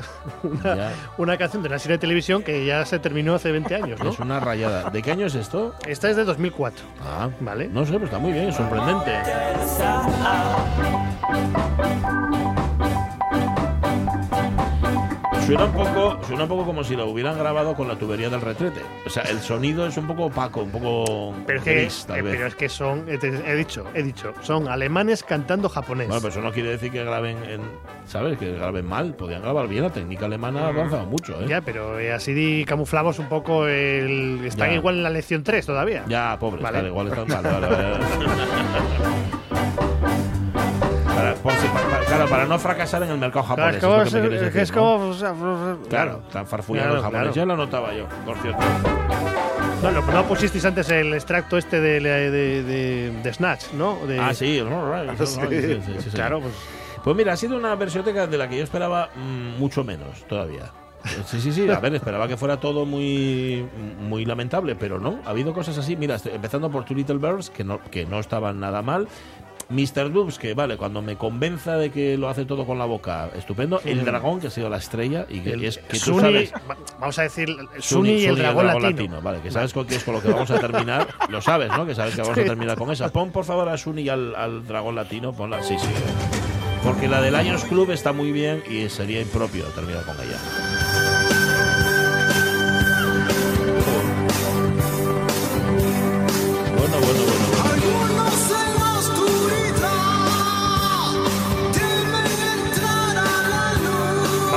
[1.19, 4.11] una canción de una serie de televisión que ya se terminó hace 20 años, ¿no?
[4.11, 4.91] Es una rayada.
[4.91, 5.75] ¿De qué año es esto?
[5.87, 6.85] Esta es de 2004.
[7.05, 7.69] Ah, Vale.
[7.69, 9.13] No sé, pero está muy bien, sorprendente.
[15.47, 18.40] Suena un poco, suena un poco como si lo hubieran grabado con la tubería del
[18.40, 18.80] retrete.
[19.07, 22.18] O sea, el sonido es un poco opaco, un poco Pero es que, gris, tal
[22.18, 22.34] eh, vez.
[22.34, 26.09] pero es que son, he dicho, he dicho, son alemanes cantando japonés.
[26.09, 27.61] Bueno, pero eso no quiere decir que graben en,
[28.07, 28.38] ¿sabes?
[28.38, 29.14] Que graben mal.
[29.14, 29.84] Podían grabar bien.
[29.84, 31.47] La técnica alemana ha avanzado mucho, ¿eh?
[31.49, 34.40] Ya, pero eh, así camuflamos un poco el.
[34.44, 34.74] Están Ya.
[34.76, 36.05] igual en la lección 3 todavía.
[36.09, 36.74] Ya, pobres, Vale.
[36.80, 39.36] claro, igual están vale, vale, vale.
[42.27, 43.77] Claro, para no fracasar en el mercado Claro, japonés.
[43.77, 44.77] es como, es decir, es ¿no?
[44.79, 45.35] como- o sea,
[45.89, 47.33] Claro, están farfullando Claro, el japonés.
[47.33, 47.35] claro.
[47.35, 48.61] Ya lo notaba yo, por cierto.
[49.83, 53.99] No, no, no pusisteis antes el extracto este de, de, de- de Snatch, ¿no?
[54.07, 54.61] De- Ah, sí.
[56.14, 56.55] Claro, pues.
[57.05, 60.72] Pues mira, ha sido una versioteca de la que yo esperaba mm, mucho menos todavía.
[61.27, 61.70] Sí, sí, sí.
[61.70, 63.64] A ver, esperaba que fuera todo muy,
[64.01, 65.20] muy lamentable, pero no.
[65.24, 65.95] Ha habido cosas así.
[65.95, 69.07] Mira, estoy- empezando por Two Little Birds, que no, que no estaban nada mal.
[69.69, 70.12] Mr.
[70.12, 73.81] Dubs, que vale, cuando me convenza de que lo hace todo con la boca, estupendo.
[73.85, 76.53] El dragón, que ha sido la estrella y que el es que tú sabes.
[76.53, 77.49] va- vamos a decir,
[77.81, 79.21] Suni, y el dragón, latino.
[79.21, 81.09] Vale, que sabes con qué es con lo que vamos a terminar.
[81.29, 81.85] lo sabes, ¿no?
[81.85, 83.11] Que sabes que vamos a terminar con esa.
[83.11, 85.33] Pon por favor a Suni y al, al dragón latino.
[85.33, 85.62] Ponla.
[85.62, 85.89] Sí, sí.
[86.85, 90.39] Porque la del Lions Club está muy bien y sería impropio terminar con ella.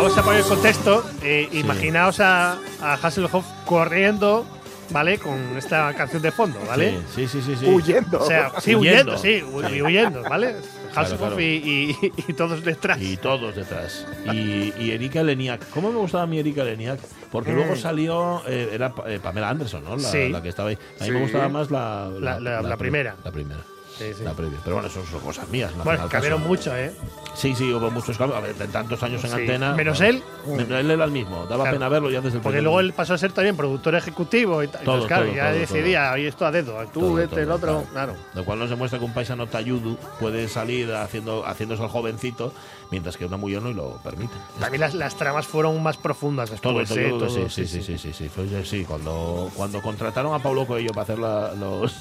[0.02, 1.04] Vamos a poner el contexto.
[1.24, 4.46] Eh, Imaginaos a, a Hasselhoff corriendo,
[4.92, 5.18] ¿vale?
[5.18, 7.00] Con esta canción de fondo, ¿vale?
[7.16, 7.66] Sí, sí, sí, sí.
[7.66, 8.20] Huyendo.
[8.22, 9.16] O sea, sí, Huyendo.
[9.16, 10.56] huyendo, sí, huyendo, ¿vale?
[10.96, 11.42] Hasselhoff claro.
[11.42, 13.00] y, y- y todos detrás.
[13.02, 14.06] Y todos detrás.
[14.34, 15.70] Y, y Erika Leniak.
[15.70, 17.00] ¿Cómo me gustaba a mí Erika Leniak?
[17.32, 18.42] Porque luego salió.
[18.48, 19.96] eh, era eh, Pamela Anderson, ¿no?
[19.98, 20.12] La, Mm.
[20.12, 20.30] Sí.
[20.30, 20.76] la que estaba ahí.
[21.00, 21.12] A mí Sí.
[21.12, 22.10] me gustaba más la.
[22.20, 23.16] La- la- la pri- primera.
[23.24, 23.60] La primera.
[24.00, 24.24] Sí, sí.
[24.24, 24.58] La previa.
[24.64, 25.76] Pero bueno, eso son cosas mías.
[25.76, 26.92] no Bueno, al cambiaron mucho, ¿eh?
[27.36, 28.38] Sí, sí, hubo muchos cambios.
[28.40, 29.36] A ver, de tantos años en Sí.
[29.36, 29.74] antena.
[29.74, 30.24] Menos él.
[30.48, 31.46] Él era el mismo.
[31.46, 31.76] Daba Claro.
[31.78, 34.68] pena verlo ya desde el Porque luego él pasó a ser también productor ejecutivo y.
[34.68, 37.84] Todo, Entonces, claro, todo, ya todo, decidía, y esto a dedo, tú, este, el otro,
[37.92, 38.16] claro.
[38.34, 42.54] Lo cual nos demuestra que un paisano talludo puede salir haciendo, haciéndose el jovencito,
[42.92, 44.34] mientras que una mujer no y lo permite.
[44.60, 47.10] También las, las tramas fueron más profundas después, todo, ¿eh?
[47.10, 50.92] todo, Todo, sí, sí, sí, sí, sí, sí, sí, cuando, cuando contrataron a Pablo Coelho
[50.92, 51.94] para hacer la- los...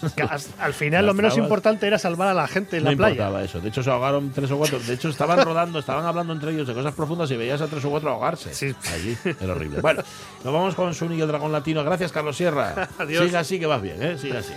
[0.58, 1.46] Al final, lo menos trabas.
[1.48, 3.12] importante era salvar a la gente en no la playa.
[3.14, 3.60] importaba eso.
[3.60, 4.78] De hecho, se ahogaron tres o cuatro.
[4.78, 7.84] De hecho, estaban rodando, estaban hablando entre ellos de cosas profundas y veías a tres
[7.84, 8.54] o cuatro ahogarse.
[8.54, 8.74] Sí.
[8.92, 9.16] Allí.
[9.40, 9.80] Era horrible.
[9.80, 10.02] Bueno,
[10.44, 11.82] nos vamos con Suni y el dragón latino.
[11.84, 12.88] Gracias, Carlos Sierra.
[12.98, 13.24] Adiós.
[13.24, 14.18] Sigue así que vas bien, ¿eh?
[14.18, 14.52] Sigue así.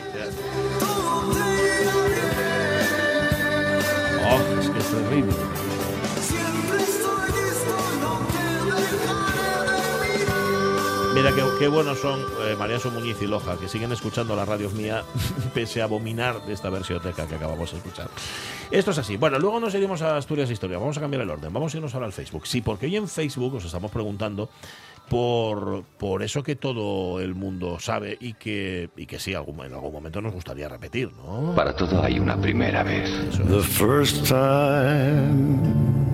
[4.24, 5.34] Oh, es que es terrible.
[11.14, 14.70] Mira qué, qué buenos son eh, Mariaso Muñiz y Loja, que siguen escuchando la radio
[14.70, 15.04] mía,
[15.54, 18.10] pese a abominar de esta versioteca que acabamos de escuchar.
[18.72, 19.18] Esto es así.
[19.18, 20.78] Bueno, luego nos iremos a Asturias Historia.
[20.78, 21.52] Vamos a cambiar el orden.
[21.52, 22.48] Vamos a irnos ahora al Facebook.
[22.48, 24.50] Sí, porque hoy en Facebook os estamos preguntando
[25.10, 29.74] por, por eso que todo el mundo sabe y que, y que sí, algún, en
[29.74, 31.54] algún momento nos gustaría repetir, ¿no?
[31.54, 33.10] Para todo hay una primera vez.
[33.10, 36.11] Eso The first time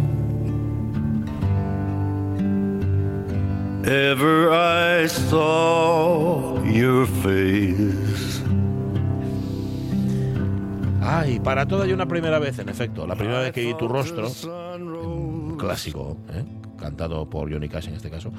[3.87, 8.43] ever I saw your face.
[11.01, 13.07] Ay, para todo hay una primera vez, en efecto.
[13.07, 14.29] La primera vez que vi tu rostro,
[14.75, 16.43] un clásico, ¿eh?
[16.77, 18.31] cantado por Johnny Cash en este caso.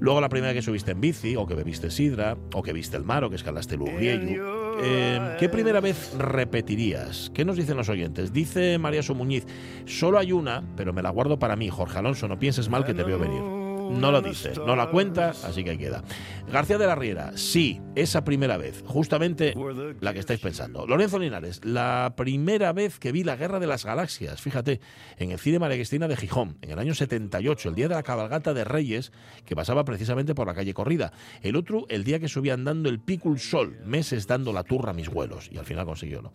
[0.00, 3.04] Luego la primera que subiste en bici, o que bebiste sidra, o que viste el
[3.04, 4.40] mar, o que escalaste el.
[4.82, 7.30] Eh, ¿Qué primera vez repetirías?
[7.32, 8.32] ¿Qué nos dicen los oyentes?
[8.32, 9.46] Dice María Muñiz,
[9.86, 12.94] solo hay una, pero me la guardo para mí, Jorge Alonso, no pienses mal que
[12.94, 13.57] te veo venir.
[13.90, 16.02] No lo dice, no la cuenta, así que ahí queda.
[16.50, 19.54] García de la Riera, sí, esa primera vez, justamente
[20.00, 20.86] la que estáis pensando.
[20.86, 24.80] Lorenzo Linares, la primera vez que vi la Guerra de las Galaxias, fíjate,
[25.18, 28.02] en el cine María Cristina de Gijón, en el año 78, el día de la
[28.02, 29.12] cabalgata de Reyes,
[29.44, 31.12] que pasaba precisamente por la calle Corrida.
[31.42, 34.94] El otro, el día que subí andando el Picul Sol, meses dando la turra a
[34.94, 36.32] mis vuelos, y al final consiguió, ¿no?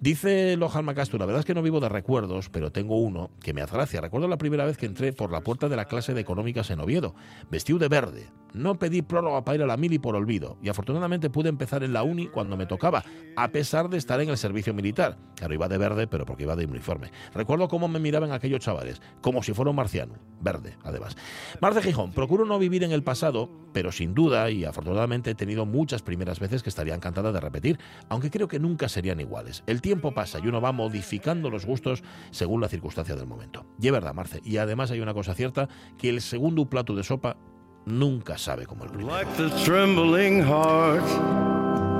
[0.00, 3.52] Dice Lojan Macastro, la verdad es que no vivo de recuerdos, pero tengo uno que
[3.52, 4.00] me hace gracia.
[4.00, 6.80] Recuerdo la primera vez que entré por la puerta de la clase de económicas en
[7.50, 8.28] vestido de verde.
[8.54, 11.94] No pedí prórroga para ir a la mili por olvido, y afortunadamente pude empezar en
[11.94, 13.02] la uni cuando me tocaba,
[13.34, 15.16] a pesar de estar en el servicio militar.
[15.36, 17.10] Claro, iba de verde, pero porque iba de uniforme.
[17.32, 21.16] Recuerdo cómo me miraban aquellos chavales, como si fuera un marciano, verde, además.
[21.62, 25.34] Mar de Gijón, procuro no vivir en el pasado, pero sin duda, y afortunadamente he
[25.34, 27.78] tenido muchas primeras veces que estaría encantada de repetir,
[28.10, 29.64] aunque creo que nunca serían iguales.
[29.66, 33.64] El tiempo pasa y uno va modificando los gustos según la circunstancia del momento.
[33.80, 37.02] Y es verdad, Marce, y además hay una cosa cierta, que el segundo plato de
[37.02, 37.36] sopa
[37.86, 39.16] nunca sabe como el primero.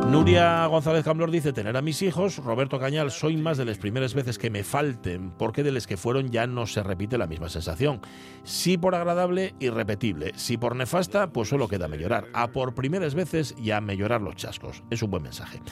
[0.09, 2.37] Nuria González Camblor dice tener a mis hijos.
[2.37, 5.97] Roberto Cañal, soy más de las primeras veces que me falten, porque de las que
[5.97, 8.01] fueron ya no se repite la misma sensación.
[8.43, 10.33] Sí por agradable, irrepetible.
[10.35, 12.27] Si por nefasta, pues solo queda mejorar.
[12.35, 14.83] A por primeras veces y a mejorar los chascos.
[14.91, 15.63] Es un buen mensaje.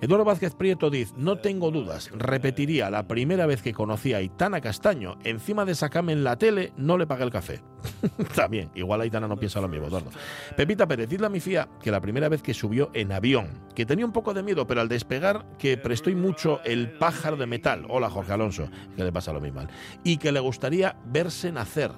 [0.00, 4.62] Eduardo Vázquez Prieto dice, no tengo dudas, repetiría la primera vez que conocí a Aitana
[4.62, 7.60] Castaño, encima de sacarme en la tele, no le pagué el café.
[8.34, 10.10] También, igual Aitana no piensa lo mismo, Eduardo.
[10.56, 13.86] Pepita Pérez, dile a mi fía que la primera vez que subió en avión, que
[13.86, 17.86] tenía un poco de miedo, pero al despegar que prestó mucho el pájaro de metal.
[17.88, 19.62] Hola, Jorge Alonso, que le pasa lo mismo.
[20.04, 21.92] Y que le gustaría verse nacer.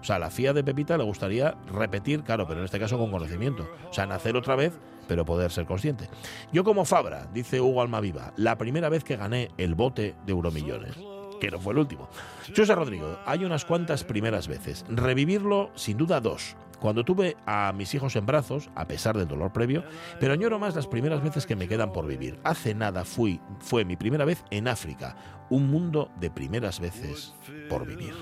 [0.00, 2.98] O sea, a la fía de Pepita le gustaría repetir, claro, pero en este caso
[2.98, 3.68] con conocimiento.
[3.90, 4.72] O sea, nacer otra vez,
[5.08, 6.08] pero poder ser consciente.
[6.52, 10.96] Yo como Fabra, dice Hugo Almaviva, la primera vez que gané el bote de Euromillones
[11.40, 12.08] que no fue el último.
[12.54, 14.84] José Rodrigo, hay unas cuantas primeras veces.
[14.88, 16.56] Revivirlo, sin duda, dos.
[16.80, 19.82] Cuando tuve a mis hijos en brazos, a pesar del dolor previo,
[20.20, 22.38] pero añoro más las primeras veces que me quedan por vivir.
[22.44, 25.16] Hace nada fui, fue mi primera vez en África,
[25.50, 27.34] un mundo de primeras veces
[27.68, 28.14] por vivir.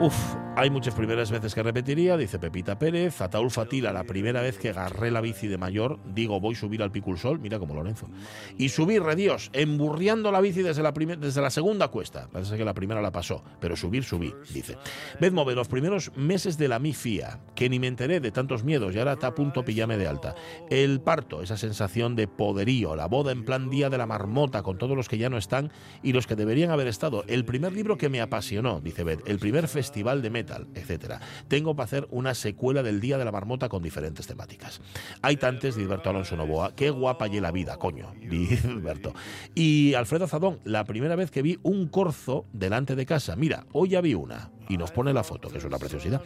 [0.00, 3.20] Uf, Hay muchas primeras veces que repetiría, dice Pepita Pérez.
[3.20, 6.82] Ataúl Fatila, la primera vez que agarré la bici de mayor, digo, voy a subir
[6.82, 8.08] al Piculsol, mira como Lorenzo.
[8.56, 12.30] Y subir, redios, emburriando la bici desde la, desde la segunda cuesta.
[12.32, 14.78] Parece que la primera la pasó, pero subir, subí, dice.
[15.20, 18.94] Vedmove, los primeros meses de la mi fía, que ni me enteré de tantos miedos
[18.94, 20.34] y ahora está a punto pillarme de alta.
[20.70, 24.78] El parto, esa sensación de poderío, la boda en plan día de la marmota con
[24.78, 25.70] todos los que ya no están
[26.02, 27.24] y los que deberían haber estado.
[27.26, 31.20] El primer libro que me apasionó, dice Beth, el primer festival de metal, etcétera.
[31.48, 34.80] Tengo para hacer una secuela del Día de la Marmota con diferentes temáticas.
[35.22, 36.74] Hay tantes, dice Alberto Alonso Novoa.
[36.74, 38.12] Qué guapa y la vida, coño,
[38.64, 39.12] Alberto.
[39.54, 43.34] Y Alfredo Zadón, la primera vez que vi un corzo delante de casa.
[43.36, 44.50] Mira, hoy ya vi una.
[44.68, 46.22] Y nos pone la foto, que es una preciosidad.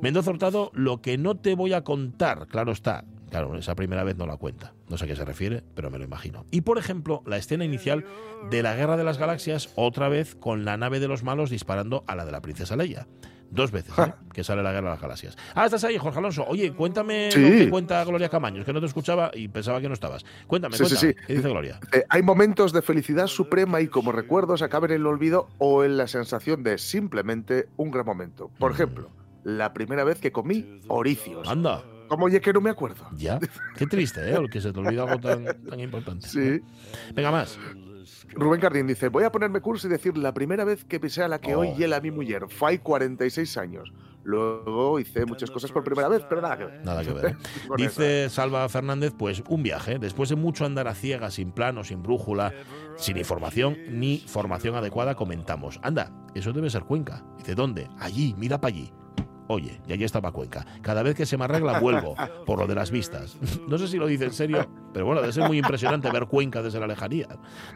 [0.00, 3.04] Mendoza Hurtado, lo que no te voy a contar, claro está.
[3.30, 4.74] Claro, esa primera vez no la cuenta.
[4.88, 6.46] No sé a qué se refiere, pero me lo imagino.
[6.52, 8.04] Y por ejemplo, la escena inicial
[8.48, 12.04] de la Guerra de las Galaxias, otra vez con la nave de los malos disparando
[12.06, 13.08] a la de la princesa Leia.
[13.50, 14.12] Dos veces, ¿eh?
[14.32, 15.36] que sale la Guerra de las Galaxias.
[15.54, 16.44] Ah, estás ahí, Jorge Alonso.
[16.48, 17.40] Oye, cuéntame Sí.
[17.40, 20.24] lo que cuenta Gloria Camaños, que no te escuchaba y pensaba que no estabas.
[20.48, 21.12] Cuéntame, Sí, cuéntame.
[21.12, 21.18] sí.
[21.26, 21.78] ¿Qué dice Gloria?
[21.92, 25.96] Eh, hay momentos de felicidad suprema y como recuerdos acaben en el olvido o en
[25.96, 28.50] la sensación de simplemente un gran momento.
[28.58, 29.10] Por ejemplo,
[29.44, 31.46] la primera vez que comí oricios.
[31.46, 33.06] Anda, Como oye que no me acuerdo.
[33.16, 33.38] ya.
[33.76, 34.38] Qué triste, ¿eh?
[34.50, 36.26] Que se te olvida algo tan, tan importante.
[36.28, 36.60] Sí.
[37.14, 37.58] Venga, más.
[38.32, 41.28] Rubén Cardín dice, voy a ponerme curso y decir la primera vez que pisé a
[41.28, 41.60] la que Oh.
[41.60, 42.46] hoy hiela a mi mujer.
[42.48, 43.92] Fue hay 46 años.
[44.24, 46.84] Luego hice muchas cosas por primera vez, pero nada que ver.
[46.84, 47.26] Nada que ver.
[47.26, 47.36] ¿eh?
[47.76, 52.02] Dice Salva Fernández, pues un viaje, después de mucho andar a ciegas, sin plano, sin
[52.02, 52.52] brújula,
[52.96, 57.22] sin información ni formación adecuada, comentamos, anda, eso debe ser Cuenca.
[57.38, 57.88] Dice, ¿dónde?
[57.98, 58.90] Allí, mira para allí.
[59.46, 60.64] Oye, y allí estaba Cuenca.
[60.82, 62.14] Cada vez que se me arregla, vuelvo,
[62.46, 63.36] por lo de las vistas.
[63.68, 66.62] No sé si lo dice en serio, pero bueno, debe ser muy impresionante ver Cuenca
[66.62, 67.28] desde la lejanía.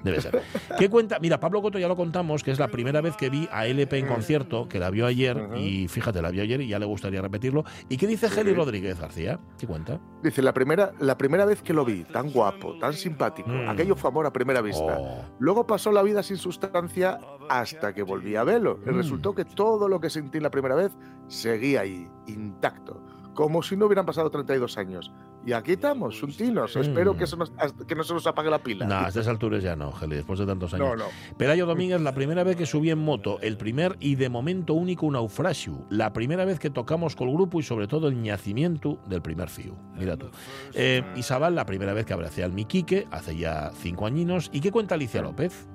[0.04, 0.42] Debe ser.
[0.78, 1.18] ¿Qué cuenta?
[1.20, 3.98] Mira, Pablo Coto ya lo contamos, que es la primera vez que vi a LP
[3.98, 7.20] en concierto, que la vio ayer, y fíjate, la vio ayer y ya le gustaría
[7.22, 7.64] repetirlo.
[7.88, 9.38] ¿Y qué dice Geli Rodríguez García?
[9.58, 9.98] ¿Qué cuenta?
[10.22, 13.68] Dice, la primera, la primera vez que lo vi, tan guapo, tan simpático, Mm.
[13.68, 14.96] aquello fue amor a primera vista.
[14.98, 15.24] Oh.
[15.38, 18.78] Luego pasó la vida sin sustancia hasta que volví a verlo.
[18.84, 18.90] Mm.
[18.96, 20.92] resultó que todo lo que sentí la primera vez
[21.28, 23.00] seguía ahí, intacto.
[23.34, 25.12] Como si no hubieran pasado 32 años.
[25.46, 26.74] Y aquí estamos, juntinos.
[26.74, 26.80] Mm.
[26.80, 27.52] Espero que, nos-
[27.86, 28.84] que no se nos apague la pila.
[28.86, 30.88] No, a estas alturas ya no, Geli, después de tantos años.
[30.88, 31.04] no, no.
[31.36, 35.08] Pelayo Domínguez, la primera vez que subí en moto, el primer y de momento único
[35.10, 39.22] naufragio, la primera vez que tocamos con el grupo y sobre todo el nacimiento del
[39.22, 39.74] primer fiu.
[39.96, 40.26] Mira tú.
[40.74, 44.50] Eh, Isabel, la primera vez que abracé al Miquique, hace ya cinco añinos.
[44.52, 45.68] ¿Y qué cuenta Alicia López?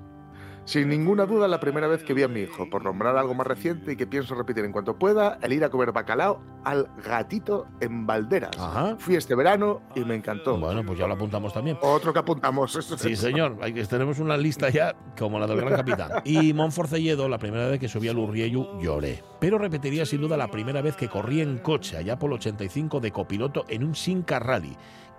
[0.66, 3.46] Sin ninguna duda, la primera vez que vi a mi hijo, por nombrar algo más
[3.46, 7.66] reciente y que pienso repetir en cuanto pueda, el ir a comer bacalao al gatito
[7.80, 8.56] en Valderas.
[8.58, 8.96] Ajá.
[8.98, 10.56] Fui este verano y me encantó.
[10.56, 11.76] Bueno, pues ya lo apuntamos también.
[11.82, 12.74] Otro que apuntamos.
[12.76, 13.58] Eso Sí, es- señor.
[13.60, 16.10] Hay tenemos una lista ya como la del Gran Capitán.
[16.24, 19.22] Y Monforcelledo, la primera vez que subí al Urriellu, lloré.
[19.40, 23.00] Pero repetiría sin duda la primera vez que corrí en coche, allá por el 85,
[23.00, 24.74] de copiloto en un Sinca Rally.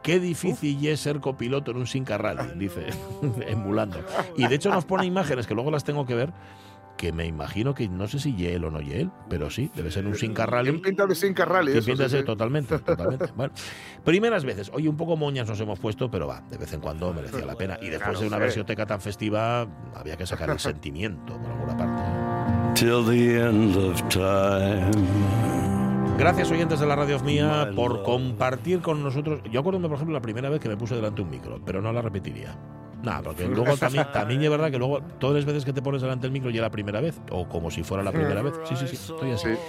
[0.05, 2.85] Qué difícil es ser copiloto en un Sinca Rally, dice,
[3.47, 3.97] emulando.
[4.37, 6.31] Y de hecho nos pone imágenes que luego las tengo que ver,
[6.95, 10.05] que me imagino que no sé si Yel o no Yel, pero sí, debe ser
[10.05, 10.69] un Sinca Rally.
[10.69, 11.71] Tiene pinta de Sinca Rally.
[11.71, 12.25] Sí, eso, pinta sí, de ser sí.
[12.25, 13.25] totalmente, totalmente.
[13.35, 13.51] Bueno,
[14.03, 14.69] primeras veces.
[14.73, 17.55] Oye, un poco moñas nos hemos puesto, pero va, de vez en cuando merecía la
[17.55, 17.77] pena.
[17.81, 18.41] Y después Claro, de una sí.
[18.43, 22.79] versioteca tan festiva, había que sacar el sentimiento por alguna parte.
[22.79, 25.54] till the end of time.
[26.17, 29.41] Gracias, oyentes de la radio mía, por compartir con nosotros.
[29.51, 31.81] Yo acuerdo, por ejemplo, la primera vez que me puse delante de un micro, pero
[31.81, 32.55] no la repetiría.
[33.03, 36.01] Nada, porque luego también, también es verdad que luego todas las veces que te pones
[36.01, 38.53] delante del micro ya la primera vez, o como si fuera la primera vez.
[38.63, 39.49] Sí, sí, sí, estoy así.
[39.49, 39.59] Sí.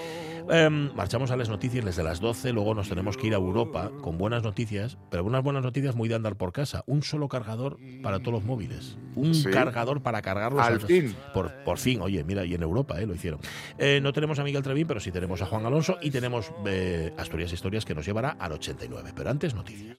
[0.48, 3.90] Em, marchamos a las noticias desde las 12, luego nos tenemos que ir a Europa
[4.02, 6.84] con buenas noticias, pero unas buenas noticias muy de andar por casa.
[6.86, 8.96] Un solo cargador para todos los móviles.
[9.16, 9.50] Un Sí.
[9.50, 10.62] cargador para cargarlos.
[10.62, 11.14] Al fin.
[11.34, 13.40] Por, por fin, oye, mira, y en Europa eh, lo hicieron.
[13.78, 17.12] Eh, no tenemos a Miguel Trevín, pero sí tenemos a Juan Alonso y tenemos eh,
[17.18, 19.12] Asturias Historias que nos llevará al 89.
[19.16, 19.94] Pero antes, noticias.